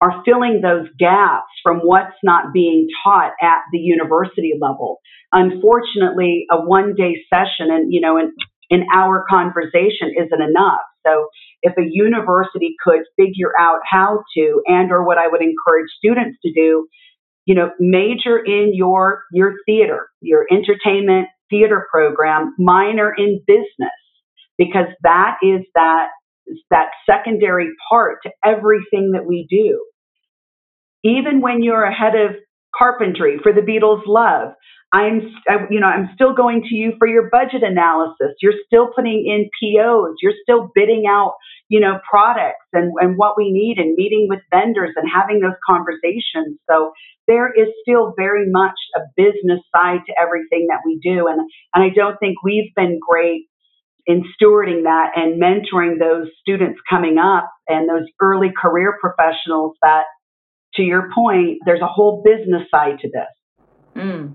are 0.00 0.22
filling 0.24 0.60
those 0.60 0.88
gaps 0.98 1.52
from 1.62 1.80
what's 1.80 2.16
not 2.22 2.52
being 2.52 2.88
taught 3.04 3.32
at 3.40 3.60
the 3.72 3.78
university 3.78 4.52
level. 4.60 5.00
Unfortunately, 5.32 6.46
a 6.50 6.56
one 6.56 6.94
day 6.94 7.16
session 7.32 7.68
and, 7.70 7.92
you 7.92 8.00
know, 8.00 8.16
and 8.16 8.32
in 8.70 8.84
our 8.94 9.24
conversation 9.28 10.12
isn't 10.16 10.42
enough. 10.42 10.80
So 11.06 11.28
if 11.62 11.74
a 11.78 11.86
university 11.90 12.74
could 12.82 13.02
figure 13.16 13.52
out 13.58 13.80
how 13.88 14.24
to, 14.36 14.62
and 14.66 14.90
or 14.90 15.04
what 15.04 15.18
I 15.18 15.28
would 15.28 15.42
encourage 15.42 15.90
students 15.98 16.38
to 16.44 16.52
do, 16.52 16.86
you 17.46 17.54
know, 17.54 17.70
major 17.78 18.38
in 18.38 18.72
your 18.74 19.24
your 19.32 19.54
theater, 19.66 20.08
your 20.20 20.46
entertainment 20.50 21.28
theater 21.50 21.86
program, 21.90 22.54
minor 22.58 23.14
in 23.16 23.42
business, 23.46 23.92
because 24.56 24.86
that 25.02 25.36
is 25.42 25.60
that 25.74 26.08
that 26.70 26.90
secondary 27.08 27.70
part 27.88 28.18
to 28.22 28.30
everything 28.44 29.12
that 29.12 29.26
we 29.26 29.46
do. 29.48 29.84
Even 31.02 31.40
when 31.40 31.62
you're 31.62 31.84
a 31.84 31.94
head 31.94 32.14
of 32.14 32.36
carpentry 32.76 33.38
for 33.42 33.52
the 33.52 33.60
Beatles' 33.60 34.02
Love, 34.06 34.54
I'm, 34.94 35.22
you 35.70 35.80
know, 35.80 35.88
I'm 35.88 36.10
still 36.14 36.34
going 36.34 36.62
to 36.68 36.74
you 36.76 36.92
for 37.00 37.08
your 37.08 37.28
budget 37.28 37.64
analysis. 37.64 38.38
You're 38.40 38.54
still 38.64 38.90
putting 38.94 39.26
in 39.26 39.50
POs. 39.58 40.14
You're 40.22 40.38
still 40.40 40.70
bidding 40.72 41.04
out, 41.08 41.34
you 41.68 41.80
know, 41.80 41.98
products 42.08 42.66
and, 42.72 42.92
and 43.00 43.18
what 43.18 43.36
we 43.36 43.50
need 43.50 43.78
and 43.78 43.96
meeting 43.96 44.28
with 44.30 44.38
vendors 44.52 44.90
and 44.94 45.10
having 45.12 45.40
those 45.40 45.58
conversations. 45.68 46.60
So 46.70 46.92
there 47.26 47.52
is 47.52 47.66
still 47.82 48.14
very 48.16 48.48
much 48.48 48.76
a 48.94 49.00
business 49.16 49.60
side 49.74 50.00
to 50.06 50.14
everything 50.22 50.68
that 50.70 50.82
we 50.86 51.00
do. 51.02 51.26
And, 51.26 51.40
and 51.74 51.82
I 51.82 51.88
don't 51.92 52.16
think 52.20 52.36
we've 52.44 52.72
been 52.76 53.00
great 53.00 53.48
in 54.06 54.22
stewarding 54.40 54.84
that 54.84 55.10
and 55.16 55.42
mentoring 55.42 55.98
those 55.98 56.28
students 56.40 56.78
coming 56.88 57.18
up 57.18 57.50
and 57.66 57.88
those 57.88 58.06
early 58.22 58.52
career 58.56 58.96
professionals 59.00 59.76
that, 59.82 60.04
to 60.74 60.82
your 60.82 61.10
point, 61.12 61.58
there's 61.66 61.80
a 61.80 61.88
whole 61.88 62.22
business 62.24 62.62
side 62.70 63.00
to 63.00 63.08
this. 63.08 63.96
Mm. 63.96 64.34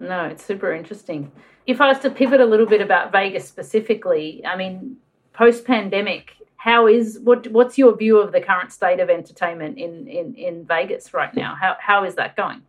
No, 0.00 0.24
it's 0.24 0.44
super 0.44 0.72
interesting. 0.72 1.30
If 1.66 1.80
I 1.80 1.88
was 1.88 1.98
to 2.00 2.10
pivot 2.10 2.40
a 2.40 2.46
little 2.46 2.66
bit 2.66 2.80
about 2.80 3.12
Vegas 3.12 3.46
specifically, 3.46 4.42
I 4.46 4.56
mean, 4.56 4.96
post 5.34 5.64
pandemic, 5.64 6.32
how 6.56 6.86
is 6.86 7.20
what 7.22 7.46
what's 7.48 7.78
your 7.78 7.96
view 7.96 8.18
of 8.18 8.32
the 8.32 8.40
current 8.40 8.72
state 8.72 8.98
of 8.98 9.08
entertainment 9.10 9.78
in, 9.78 10.08
in, 10.08 10.34
in 10.34 10.64
Vegas 10.64 11.14
right 11.14 11.34
now? 11.34 11.54
How 11.54 11.76
how 11.78 12.04
is 12.04 12.14
that 12.16 12.36
going? 12.36 12.62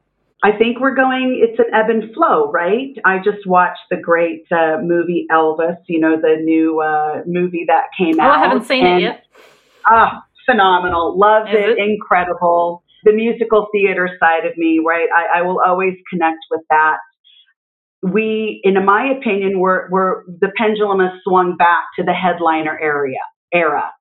I 0.44 0.52
think 0.58 0.80
we're 0.80 0.96
going, 0.96 1.40
it's 1.48 1.60
an 1.60 1.72
ebb 1.72 1.92
and 1.92 2.12
flow, 2.16 2.52
right? 2.52 2.98
I 3.06 3.18
just 3.18 3.46
watched 3.46 3.82
the 3.92 3.98
great 3.98 4.46
uh, 4.52 4.78
movie 4.82 5.28
Elvis, 5.32 5.78
you 5.88 6.00
know, 6.00 6.20
the 6.20 6.38
new 6.42 6.82
uh, 6.82 7.22
movie 7.28 7.66
that 7.68 7.90
came 7.96 8.20
oh, 8.20 8.24
out. 8.24 8.38
I 8.38 8.40
haven't 8.40 8.66
seen 8.66 8.84
it 8.84 9.02
yet. 9.02 9.24
Ah, 9.86 10.24
phenomenal. 10.50 11.18
Loved 11.18 11.50
it, 11.50 11.70
it, 11.70 11.78
incredible. 11.78 12.84
The 13.04 13.14
musical 13.14 13.68
theater 13.72 14.10
side 14.20 14.48
of 14.48 14.58
me, 14.58 14.82
right? 14.84 15.08
I, 15.16 15.40
I 15.40 15.42
will 15.44 15.62
always 15.64 15.94
connect 16.10 16.40
with 16.50 16.62
that 16.72 16.98
we, 18.04 18.62
in 18.64 18.84
my 18.86 19.12
opinion, 19.18 19.60
we're, 19.60 19.90
we're, 19.90 20.24
the 20.26 20.52
pendulum 20.58 21.00
has 21.00 21.12
swung 21.24 21.56
back 21.58 21.84
to 21.98 22.04
the 22.04 22.14
headliner 22.14 22.78
area 22.82 23.20
era. 23.54 23.92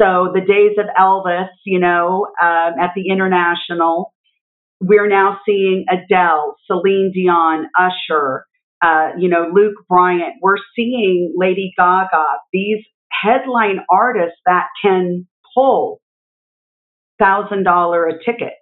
So 0.00 0.32
the 0.32 0.40
days 0.40 0.76
of 0.78 0.86
Elvis, 0.98 1.48
you 1.64 1.78
know, 1.80 2.26
um, 2.42 2.74
at 2.80 2.92
the 2.94 3.08
International, 3.10 4.12
we're 4.80 5.08
now 5.08 5.40
seeing 5.44 5.84
Adele, 5.90 6.56
Celine 6.66 7.10
Dion, 7.12 7.68
Usher, 7.76 8.44
uh, 8.80 9.10
you 9.18 9.28
know, 9.28 9.50
Luke 9.52 9.74
Bryan. 9.88 10.34
We're 10.40 10.58
seeing 10.76 11.34
Lady 11.36 11.72
Gaga. 11.76 12.24
These 12.52 12.84
headline 13.10 13.80
artists 13.90 14.38
that 14.46 14.66
can 14.82 15.26
pull 15.54 16.00
thousand 17.18 17.64
dollar 17.64 18.06
a 18.06 18.12
ticket. 18.24 18.52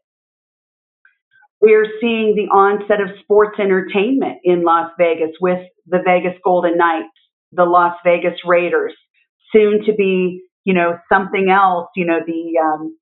We're 1.61 1.87
seeing 2.01 2.35
the 2.37 2.53
onset 2.55 3.01
of 3.01 3.09
sports 3.23 3.59
entertainment 3.59 4.39
in 4.45 4.63
Las 4.63 4.91
Vegas 4.99 5.31
with 5.41 5.59
the 5.87 5.99
Vegas 6.05 6.39
Golden 6.45 6.77
Knights, 6.77 7.09
the 7.53 7.65
Las 7.65 7.97
Vegas 8.05 8.39
Raiders, 8.45 8.95
soon 9.53 9.85
to 9.87 9.95
be, 9.95 10.43
you 10.65 10.75
know, 10.75 10.99
something 11.11 11.49
else. 11.51 11.89
You 11.97 12.07
know, 12.07 12.21
the 12.27 12.61
um, 12.63 12.97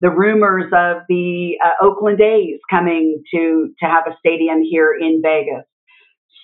the 0.00 0.10
rumors 0.10 0.72
of 0.72 1.02
the 1.08 1.52
uh, 1.64 1.84
Oakland 1.84 2.20
A's 2.20 2.58
coming 2.68 3.22
to 3.32 3.72
to 3.78 3.86
have 3.86 4.04
a 4.08 4.16
stadium 4.18 4.62
here 4.62 4.92
in 4.98 5.20
Vegas. 5.22 5.64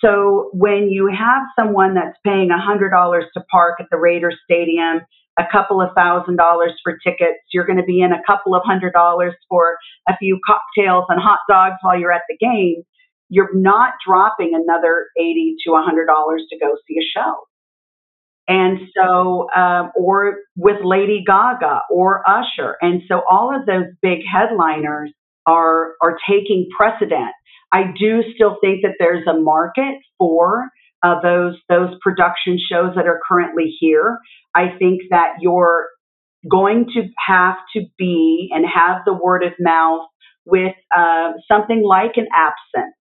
So 0.04 0.50
when 0.52 0.88
you 0.90 1.08
have 1.08 1.42
someone 1.58 1.94
that's 1.94 2.18
paying 2.24 2.50
$100 2.50 3.22
to 3.32 3.40
park 3.50 3.76
at 3.80 3.86
the 3.90 3.96
Raiders 3.96 4.36
Stadium 4.44 5.00
a 5.38 5.44
couple 5.50 5.80
of 5.80 5.90
thousand 5.94 6.36
dollars 6.36 6.72
for 6.82 6.98
tickets. 7.04 7.38
You're 7.52 7.66
going 7.66 7.78
to 7.78 7.84
be 7.84 8.00
in 8.00 8.12
a 8.12 8.22
couple 8.26 8.54
of 8.54 8.62
hundred 8.64 8.92
dollars 8.92 9.34
for 9.48 9.76
a 10.08 10.16
few 10.16 10.38
cocktails 10.46 11.04
and 11.08 11.20
hot 11.20 11.40
dogs 11.48 11.76
while 11.82 11.98
you're 11.98 12.12
at 12.12 12.22
the 12.28 12.36
game. 12.38 12.82
You're 13.28 13.54
not 13.54 13.94
dropping 14.06 14.52
another 14.54 15.06
eighty 15.18 15.56
to 15.66 15.72
a 15.74 15.82
hundred 15.82 16.06
dollars 16.06 16.42
to 16.50 16.58
go 16.58 16.76
see 16.86 16.96
a 16.98 17.06
show. 17.18 17.34
And 18.48 18.78
so, 18.96 19.48
um, 19.56 19.90
or 19.96 20.36
with 20.56 20.76
Lady 20.84 21.24
Gaga 21.26 21.80
or 21.90 22.22
Usher, 22.28 22.76
and 22.80 23.02
so 23.08 23.22
all 23.28 23.54
of 23.54 23.66
those 23.66 23.86
big 24.00 24.20
headliners 24.30 25.12
are 25.46 25.94
are 26.02 26.16
taking 26.28 26.68
precedent. 26.76 27.32
I 27.72 27.92
do 27.98 28.22
still 28.34 28.56
think 28.60 28.82
that 28.82 28.94
there's 29.00 29.26
a 29.26 29.38
market 29.38 29.96
for 30.18 30.68
uh, 31.06 31.20
those 31.22 31.56
those 31.68 31.90
production 32.02 32.58
shows 32.58 32.94
that 32.96 33.06
are 33.06 33.20
currently 33.28 33.74
here. 33.78 34.18
I 34.54 34.76
think 34.78 35.02
that 35.10 35.34
you're 35.40 35.88
going 36.50 36.86
to 36.94 37.02
have 37.26 37.56
to 37.74 37.82
be 37.98 38.50
and 38.52 38.64
have 38.66 39.02
the 39.04 39.12
word 39.12 39.42
of 39.44 39.52
mouth 39.58 40.06
with 40.44 40.74
uh, 40.96 41.32
something 41.50 41.82
like 41.84 42.12
an 42.16 42.26
Absinthe 42.34 42.94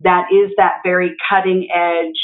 that 0.00 0.26
is 0.32 0.52
that 0.56 0.78
very 0.84 1.14
cutting 1.28 1.68
edge, 1.74 2.20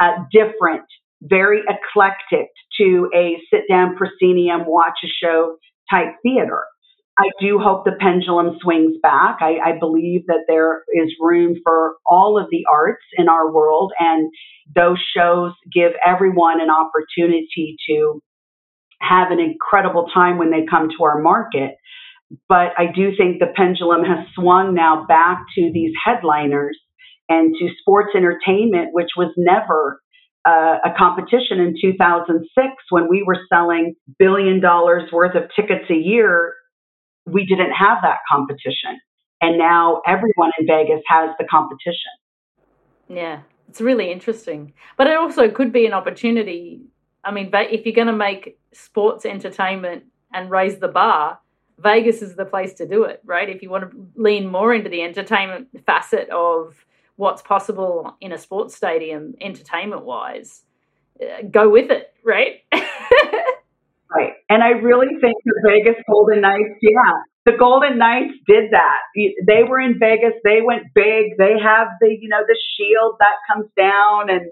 uh, 0.00 0.24
different, 0.32 0.84
very 1.22 1.62
eclectic 1.68 2.48
to 2.80 3.10
a 3.14 3.36
sit 3.52 3.62
down 3.70 3.96
proscenium, 3.96 4.62
watch 4.66 4.98
a 5.04 5.08
show 5.08 5.56
type 5.90 6.14
theater. 6.22 6.62
I 7.18 7.30
do 7.40 7.58
hope 7.58 7.84
the 7.84 7.96
pendulum 7.98 8.58
swings 8.62 8.96
back. 9.02 9.38
I, 9.40 9.58
I, 9.58 9.78
believe 9.78 10.26
that 10.28 10.44
there 10.46 10.84
is 10.94 11.12
room 11.18 11.56
for 11.64 11.96
all 12.06 12.38
of 12.38 12.46
the 12.50 12.64
arts 12.70 13.02
in 13.16 13.28
our 13.28 13.52
world, 13.52 13.92
and 13.98 14.30
those 14.72 14.98
shows 15.16 15.52
give 15.72 15.92
everyone 16.06 16.60
an 16.60 16.68
opportunity 16.70 17.76
to 17.88 18.22
have 19.00 19.32
an 19.32 19.40
incredible 19.40 20.08
time 20.14 20.38
when 20.38 20.52
they 20.52 20.64
come 20.70 20.90
to 20.96 21.04
our 21.04 21.20
market. 21.20 21.76
But 22.48 22.72
I 22.78 22.86
do 22.94 23.10
think 23.16 23.40
the 23.40 23.52
pendulum 23.54 24.04
has 24.04 24.26
swung 24.34 24.74
now 24.74 25.04
back 25.06 25.38
to 25.56 25.70
these 25.72 25.92
headliners 26.04 26.78
and 27.28 27.52
to 27.58 27.68
sports 27.80 28.10
entertainment, 28.14 28.90
which 28.92 29.10
was 29.16 29.32
never 29.36 30.00
uh, 30.46 30.78
a 30.84 30.90
competition 30.96 31.58
in 31.58 31.74
2006 31.80 32.68
when 32.90 33.08
we 33.08 33.24
were 33.26 33.40
selling 33.52 33.96
billion 34.18 34.60
dollars 34.60 35.10
worth 35.12 35.34
of 35.34 35.50
tickets 35.56 35.90
a 35.90 35.94
year 35.94 36.54
we 37.32 37.46
didn't 37.46 37.72
have 37.72 37.98
that 38.02 38.18
competition. 38.30 39.00
And 39.40 39.58
now 39.58 40.02
everyone 40.06 40.50
in 40.58 40.66
Vegas 40.66 41.02
has 41.06 41.30
the 41.38 41.44
competition. 41.44 42.12
Yeah, 43.08 43.40
it's 43.68 43.80
really 43.80 44.10
interesting. 44.10 44.72
But 44.96 45.06
it 45.06 45.16
also 45.16 45.50
could 45.50 45.72
be 45.72 45.86
an 45.86 45.92
opportunity. 45.92 46.82
I 47.24 47.30
mean, 47.30 47.50
if 47.52 47.86
you're 47.86 47.94
going 47.94 48.08
to 48.08 48.12
make 48.12 48.58
sports 48.72 49.24
entertainment 49.24 50.04
and 50.32 50.50
raise 50.50 50.78
the 50.78 50.88
bar, 50.88 51.38
Vegas 51.78 52.22
is 52.22 52.34
the 52.34 52.44
place 52.44 52.74
to 52.74 52.86
do 52.86 53.04
it, 53.04 53.20
right? 53.24 53.48
If 53.48 53.62
you 53.62 53.70
want 53.70 53.90
to 53.90 54.06
lean 54.16 54.48
more 54.48 54.74
into 54.74 54.90
the 54.90 55.02
entertainment 55.02 55.68
facet 55.86 56.28
of 56.30 56.84
what's 57.16 57.42
possible 57.42 58.16
in 58.20 58.32
a 58.32 58.38
sports 58.38 58.74
stadium, 58.74 59.34
entertainment 59.40 60.04
wise, 60.04 60.62
uh, 61.22 61.42
go 61.50 61.68
with 61.68 61.90
it, 61.90 62.12
right? 62.24 62.62
right. 64.14 64.32
And 64.48 64.62
I 64.62 64.70
really 64.80 65.08
think 65.20 65.36
the 65.44 65.60
Vegas 65.64 66.02
Golden 66.08 66.40
Knights, 66.40 66.78
yeah, 66.82 67.22
the 67.46 67.56
Golden 67.58 67.98
Knights 67.98 68.34
did 68.46 68.72
that. 68.72 69.00
They 69.46 69.62
were 69.68 69.80
in 69.80 69.98
Vegas. 69.98 70.34
They 70.44 70.60
went 70.62 70.84
big. 70.94 71.38
They 71.38 71.54
have 71.62 71.88
the, 72.00 72.08
you 72.08 72.28
know, 72.28 72.42
the 72.46 72.58
shield 72.76 73.16
that 73.20 73.36
comes 73.50 73.70
down 73.76 74.30
and 74.30 74.50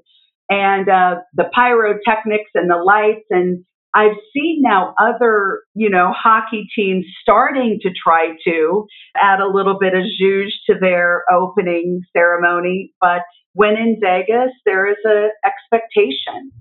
and 0.48 0.88
uh, 0.88 1.16
the 1.34 1.44
pyrotechnics 1.52 2.50
and 2.54 2.70
the 2.70 2.76
lights. 2.76 3.26
And 3.30 3.64
I've 3.94 4.16
seen 4.32 4.62
now 4.62 4.94
other, 5.00 5.62
you 5.74 5.90
know, 5.90 6.12
hockey 6.12 6.68
teams 6.74 7.04
starting 7.20 7.80
to 7.82 7.90
try 7.90 8.36
to 8.46 8.86
add 9.16 9.40
a 9.40 9.48
little 9.48 9.78
bit 9.78 9.94
of 9.94 10.02
zhuzh 10.02 10.52
to 10.68 10.78
their 10.80 11.24
opening 11.32 12.02
ceremony. 12.16 12.92
But 13.00 13.22
when 13.54 13.76
in 13.76 13.98
Vegas, 14.00 14.52
there 14.64 14.88
is 14.88 14.98
an 15.04 15.30
expectation. 15.44 16.52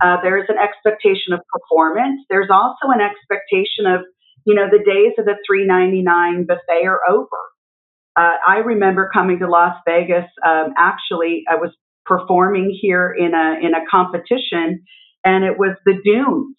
Uh, 0.00 0.20
there 0.22 0.36
is 0.38 0.44
an 0.48 0.56
expectation 0.58 1.32
of 1.32 1.40
performance. 1.52 2.20
There's 2.28 2.50
also 2.50 2.92
an 2.92 3.00
expectation 3.00 3.86
of 3.86 4.02
you 4.46 4.54
know, 4.54 4.68
the 4.70 4.78
days 4.78 5.12
of 5.18 5.26
the 5.26 5.34
399 5.46 6.46
buffet 6.46 6.86
are 6.86 7.00
over. 7.10 7.36
Uh, 8.16 8.36
I 8.46 8.58
remember 8.58 9.10
coming 9.12 9.40
to 9.40 9.48
Las 9.48 9.74
Vegas. 9.86 10.24
Um, 10.46 10.72
actually, 10.78 11.42
I 11.50 11.56
was 11.56 11.70
performing 12.06 12.76
here 12.80 13.12
in 13.12 13.34
a 13.34 13.58
in 13.60 13.74
a 13.74 13.84
competition, 13.90 14.84
and 15.24 15.44
it 15.44 15.58
was 15.58 15.76
the 15.84 15.94
Dunes. 16.02 16.56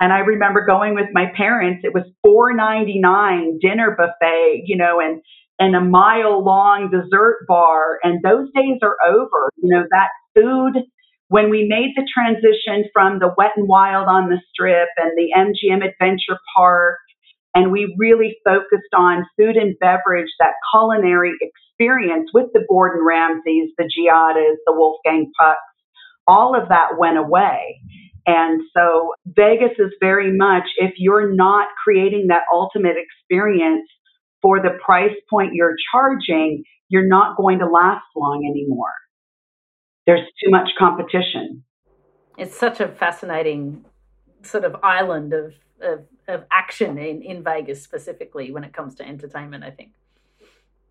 And 0.00 0.10
I 0.12 0.20
remember 0.20 0.64
going 0.64 0.94
with 0.94 1.08
my 1.12 1.26
parents. 1.36 1.84
It 1.84 1.92
was 1.92 2.04
4.99 2.26 3.60
dinner 3.60 3.94
buffet, 3.94 4.62
you 4.64 4.78
know, 4.78 4.98
and 4.98 5.20
and 5.58 5.76
a 5.76 5.80
mile 5.80 6.42
long 6.42 6.90
dessert 6.90 7.44
bar. 7.46 7.98
And 8.02 8.22
those 8.24 8.48
days 8.54 8.78
are 8.82 8.96
over. 9.06 9.50
You 9.62 9.68
know, 9.68 9.84
that 9.90 10.08
food 10.34 10.82
when 11.30 11.48
we 11.48 11.64
made 11.68 11.92
the 11.94 12.06
transition 12.12 12.90
from 12.92 13.20
the 13.20 13.32
wet 13.38 13.52
and 13.56 13.68
wild 13.68 14.08
on 14.08 14.28
the 14.28 14.40
strip 14.50 14.88
and 14.96 15.12
the 15.16 15.30
MGM 15.32 15.88
Adventure 15.88 16.40
Park, 16.56 16.98
and 17.54 17.70
we 17.70 17.94
really 17.96 18.36
focused 18.44 18.92
on 18.96 19.24
food 19.38 19.56
and 19.56 19.78
beverage, 19.78 20.26
that 20.40 20.54
culinary 20.72 21.30
experience 21.40 22.30
with 22.34 22.46
the 22.52 22.66
Gordon 22.68 23.06
Ramsays, 23.06 23.70
the 23.78 23.84
Giadas, 23.84 24.56
the 24.66 24.72
Wolfgang 24.74 25.30
Pucks, 25.38 25.60
all 26.26 26.60
of 26.60 26.68
that 26.68 26.98
went 26.98 27.16
away. 27.16 27.78
And 28.26 28.62
so 28.76 29.12
Vegas 29.24 29.78
is 29.78 29.92
very 30.00 30.36
much, 30.36 30.64
if 30.78 30.94
you're 30.98 31.32
not 31.32 31.68
creating 31.84 32.26
that 32.28 32.42
ultimate 32.52 32.96
experience 32.98 33.88
for 34.42 34.60
the 34.60 34.76
price 34.84 35.14
point 35.30 35.54
you're 35.54 35.76
charging, 35.92 36.64
you're 36.88 37.06
not 37.06 37.36
going 37.36 37.60
to 37.60 37.66
last 37.66 38.02
long 38.16 38.44
anymore 38.50 38.94
there's 40.10 40.26
too 40.42 40.50
much 40.50 40.70
competition. 40.76 41.62
It's 42.36 42.56
such 42.56 42.80
a 42.80 42.88
fascinating 42.88 43.84
sort 44.42 44.64
of 44.64 44.74
island 44.82 45.32
of, 45.32 45.54
of, 45.80 46.04
of 46.26 46.44
action 46.50 46.98
in, 46.98 47.22
in 47.22 47.44
Vegas 47.44 47.82
specifically 47.82 48.50
when 48.50 48.64
it 48.64 48.72
comes 48.72 48.96
to 48.96 49.06
entertainment, 49.06 49.62
I 49.62 49.70
think. 49.70 49.90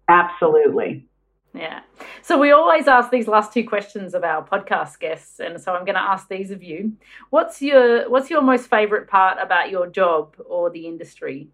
Absolutely. 0.08 1.06
Yeah. 1.54 1.82
So 2.22 2.40
we 2.40 2.52
always 2.52 2.88
ask 2.88 3.12
these 3.12 3.28
last 3.28 3.52
two 3.52 3.68
questions 3.68 4.14
of 4.14 4.24
our 4.24 4.46
podcast 4.46 5.00
guests, 5.00 5.40
and 5.40 5.60
so 5.60 5.74
I'm 5.74 5.84
going 5.84 5.96
to 5.96 6.02
ask 6.02 6.30
these 6.30 6.52
of 6.52 6.64
you. 6.64 6.94
What's 7.32 7.62
your 7.62 8.08
What's 8.10 8.30
your 8.30 8.44
most 8.44 8.70
favorite 8.70 9.08
part 9.08 9.38
about 9.42 9.72
your 9.72 9.88
job 9.88 10.36
or 10.46 10.70
the 10.70 10.86
industry 10.86 11.50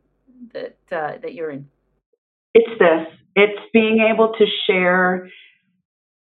that 0.51 0.77
uh, 0.91 1.17
that 1.21 1.33
you're 1.33 1.49
in? 1.49 1.69
It's 2.53 2.77
this. 2.77 3.07
It's 3.37 3.61
being 3.71 4.05
able 4.13 4.33
to 4.33 4.45
share 4.67 5.29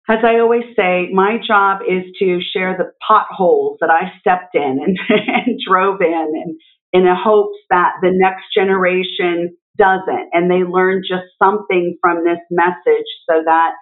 as 0.09 0.19
I 0.25 0.41
always 0.41 0.65
say, 0.75 1.11
my 1.13 1.37
job 1.47 1.81
is 1.87 2.05
to 2.19 2.41
share 2.41 2.77
the 2.77 2.93
potholes 3.07 3.77
that 3.81 3.91
I 3.91 4.19
stepped 4.21 4.55
in 4.55 4.81
and, 4.83 4.99
and 5.09 5.61
drove 5.67 6.01
in, 6.01 6.33
and 6.35 6.59
in 6.93 7.05
the 7.05 7.15
hopes 7.15 7.59
that 7.69 7.93
the 8.01 8.11
next 8.13 8.45
generation 8.55 9.57
doesn't, 9.77 10.31
and 10.33 10.51
they 10.51 10.65
learn 10.65 11.03
just 11.07 11.27
something 11.43 11.99
from 12.01 12.25
this 12.25 12.41
message, 12.51 13.07
so 13.29 13.43
that 13.45 13.73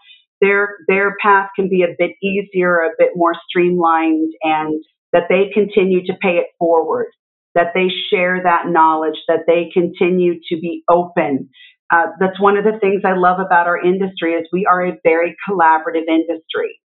their 0.40 0.76
their 0.88 1.14
path 1.22 1.50
can 1.54 1.68
be 1.68 1.82
a 1.82 1.94
bit 1.96 2.10
easier, 2.22 2.78
a 2.78 2.90
bit 2.98 3.12
more 3.14 3.34
streamlined, 3.48 4.32
and 4.42 4.82
that 5.12 5.28
they 5.28 5.50
continue 5.54 6.04
to 6.06 6.12
pay 6.20 6.38
it 6.38 6.48
forward, 6.58 7.06
that 7.54 7.68
they 7.72 7.88
share 8.10 8.42
that 8.42 8.66
knowledge, 8.66 9.18
that 9.28 9.44
they 9.46 9.70
continue 9.72 10.34
to 10.48 10.60
be 10.60 10.82
open 10.90 11.48
uh, 11.90 12.06
that's 12.18 12.40
one 12.40 12.56
of 12.56 12.64
the 12.64 12.78
things 12.80 13.02
I 13.04 13.16
love 13.16 13.38
about 13.38 13.66
our 13.66 13.80
industry 13.80 14.32
is 14.32 14.46
we 14.52 14.66
are 14.66 14.86
a 14.86 14.98
very 15.04 15.36
collaborative 15.48 16.08
industry. 16.08 16.80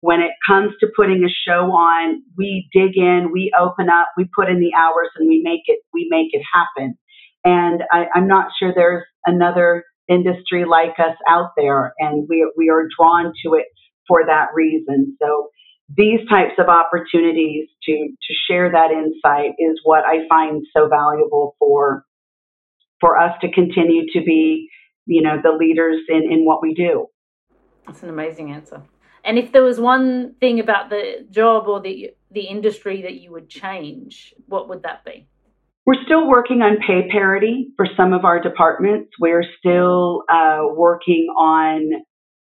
When 0.00 0.20
it 0.20 0.30
comes 0.46 0.72
to 0.80 0.88
putting 0.96 1.24
a 1.24 1.28
show 1.28 1.72
on, 1.72 2.22
we 2.36 2.68
dig 2.72 2.96
in, 2.96 3.30
we 3.32 3.52
open 3.58 3.88
up, 3.90 4.08
we 4.16 4.28
put 4.34 4.48
in 4.48 4.60
the 4.60 4.72
hours, 4.78 5.08
and 5.16 5.28
we 5.28 5.42
make 5.44 5.62
it 5.66 5.80
we 5.92 6.06
make 6.08 6.28
it 6.32 6.42
happen. 6.54 6.96
And 7.44 7.82
I, 7.92 8.06
I'm 8.14 8.28
not 8.28 8.48
sure 8.58 8.72
there's 8.74 9.04
another 9.26 9.84
industry 10.08 10.64
like 10.64 10.98
us 10.98 11.16
out 11.28 11.50
there, 11.56 11.92
and 11.98 12.26
we 12.28 12.50
we 12.56 12.70
are 12.70 12.88
drawn 12.98 13.32
to 13.44 13.54
it 13.54 13.66
for 14.06 14.24
that 14.24 14.48
reason. 14.54 15.16
So 15.20 15.48
these 15.94 16.20
types 16.28 16.54
of 16.58 16.68
opportunities 16.68 17.68
to 17.84 17.92
to 17.92 18.34
share 18.48 18.70
that 18.70 18.90
insight 18.92 19.52
is 19.58 19.80
what 19.82 20.04
I 20.06 20.28
find 20.28 20.64
so 20.76 20.88
valuable 20.88 21.56
for 21.58 22.04
for 23.00 23.18
us 23.18 23.32
to 23.40 23.50
continue 23.52 24.04
to 24.12 24.20
be, 24.24 24.68
you 25.06 25.22
know, 25.22 25.36
the 25.42 25.52
leaders 25.52 26.00
in, 26.08 26.30
in 26.30 26.44
what 26.44 26.62
we 26.62 26.74
do. 26.74 27.06
That's 27.86 28.02
an 28.02 28.08
amazing 28.10 28.52
answer. 28.52 28.82
And 29.24 29.38
if 29.38 29.52
there 29.52 29.62
was 29.62 29.80
one 29.80 30.34
thing 30.40 30.60
about 30.60 30.90
the 30.90 31.26
job 31.30 31.66
or 31.66 31.80
the 31.80 32.12
the 32.30 32.42
industry 32.42 33.02
that 33.02 33.14
you 33.14 33.32
would 33.32 33.48
change, 33.48 34.34
what 34.46 34.68
would 34.68 34.82
that 34.82 35.04
be? 35.04 35.26
We're 35.86 36.02
still 36.04 36.28
working 36.28 36.60
on 36.60 36.76
pay 36.86 37.08
parity 37.10 37.68
for 37.76 37.86
some 37.96 38.12
of 38.12 38.26
our 38.26 38.40
departments. 38.40 39.10
We're 39.18 39.44
still 39.58 40.24
uh, 40.30 40.64
working 40.74 41.28
on 41.36 41.90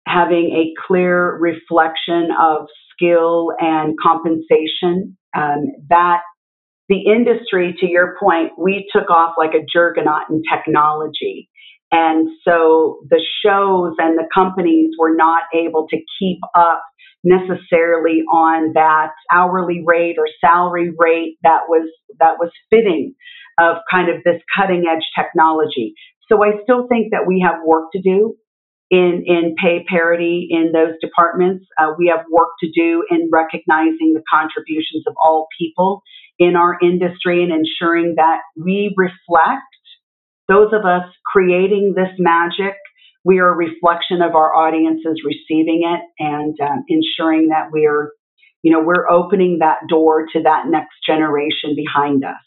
having 0.07 0.51
a 0.55 0.75
clear 0.87 1.39
reflection 1.39 2.29
of 2.39 2.67
skill 2.93 3.53
and 3.59 3.97
compensation. 3.99 5.17
Um, 5.35 5.69
that 5.89 6.21
the 6.91 7.07
industry, 7.07 7.75
to 7.79 7.87
your 7.87 8.17
point, 8.21 8.53
we 8.59 8.91
took 8.93 9.11
off 9.11 9.35
like 9.39 9.55
a 9.55 9.65
juggernaut 9.65 10.29
in 10.29 10.43
technology. 10.53 11.49
And 11.93 12.29
so 12.45 12.99
the 13.09 13.23
shows 13.45 13.95
and 13.99 14.19
the 14.19 14.29
companies 14.35 14.91
were 14.99 15.15
not 15.15 15.45
able 15.55 15.87
to 15.91 15.97
keep 16.19 16.39
up 16.55 16.83
necessarily 17.23 18.23
on 18.33 18.73
that 18.75 19.11
hourly 19.33 19.83
rate 19.87 20.17
or 20.19 20.27
salary 20.41 20.91
rate 20.99 21.37
that 21.43 21.63
was 21.69 21.89
that 22.19 22.37
was 22.39 22.51
fitting 22.71 23.15
of 23.59 23.77
kind 23.91 24.09
of 24.09 24.25
this 24.25 24.41
cutting 24.57 24.85
edge 24.91 25.05
technology. 25.17 25.95
So 26.29 26.43
I 26.43 26.63
still 26.63 26.87
think 26.89 27.13
that 27.13 27.27
we 27.27 27.45
have 27.47 27.61
work 27.65 27.91
to 27.93 28.01
do 28.01 28.35
in, 28.91 29.23
in 29.27 29.55
pay 29.63 29.85
parity 29.85 30.49
in 30.51 30.73
those 30.73 30.95
departments. 31.01 31.65
Uh, 31.79 31.93
we 31.97 32.09
have 32.15 32.27
work 32.31 32.51
to 32.61 32.71
do 32.75 33.05
in 33.09 33.31
recognizing 33.33 34.15
the 34.15 34.23
contributions 34.33 35.05
of 35.07 35.15
all 35.25 35.47
people 35.59 36.03
in 36.39 36.57
our 36.57 36.77
industry 36.83 37.43
and 37.43 37.53
ensuring 37.53 38.15
that 38.17 38.41
we 38.57 38.95
reflect 38.97 39.63
those 40.49 40.73
of 40.73 40.85
us 40.85 41.05
creating 41.25 41.95
this 41.95 42.11
magic. 42.19 42.75
We 43.25 43.39
are 43.39 43.53
a 43.53 43.57
reflection 43.57 44.23
of 44.23 44.35
our 44.35 44.55
audiences 44.55 45.23
receiving 45.25 45.83
it 45.85 46.01
and 46.19 46.59
um, 46.61 46.85
ensuring 46.89 47.49
that 47.49 47.69
we're, 47.71 48.11
you 48.63 48.73
know, 48.73 48.83
we're 48.83 49.09
opening 49.09 49.59
that 49.61 49.81
door 49.89 50.27
to 50.33 50.43
that 50.43 50.65
next 50.67 50.97
generation 51.07 51.77
behind 51.77 52.25
us. 52.25 52.41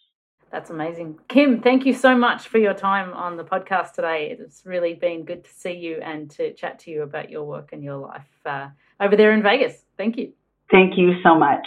That's 0.53 0.69
amazing. 0.69 1.17
Kim, 1.29 1.61
thank 1.61 1.83
you 1.83 1.95
so 1.95 2.15
much 2.15 2.47
for 2.47 2.59
your 2.59 2.75
time 2.75 3.11
on 3.13 3.37
the 3.37 3.43
podcast 3.43 3.93
today. 3.93 4.37
It's 4.39 4.61
really 4.67 4.93
been 4.93 5.25
good 5.25 5.43
to 5.45 5.49
see 5.51 5.71
you 5.71 5.95
and 5.95 6.29
to 6.29 6.53
chat 6.53 6.77
to 6.81 6.91
you 6.91 7.01
about 7.01 7.31
your 7.31 7.43
work 7.43 7.73
and 7.73 7.83
your 7.83 7.95
life 7.95 8.29
uh, 8.45 8.67
over 8.99 9.15
there 9.15 9.31
in 9.31 9.41
Vegas. 9.41 9.83
Thank 9.97 10.15
you. 10.15 10.31
Thank 10.69 10.95
you 10.95 11.15
so 11.23 11.33
much. 11.33 11.65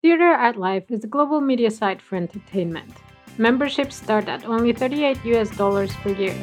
Theater 0.00 0.24
Art 0.24 0.56
Life 0.56 0.90
is 0.90 1.04
a 1.04 1.06
global 1.06 1.42
media 1.42 1.70
site 1.70 2.00
for 2.00 2.16
entertainment. 2.16 2.90
Memberships 3.36 3.96
start 3.96 4.28
at 4.28 4.46
only 4.46 4.72
38 4.72 5.22
US 5.26 5.54
dollars 5.54 5.94
per 5.96 6.12
year. 6.12 6.42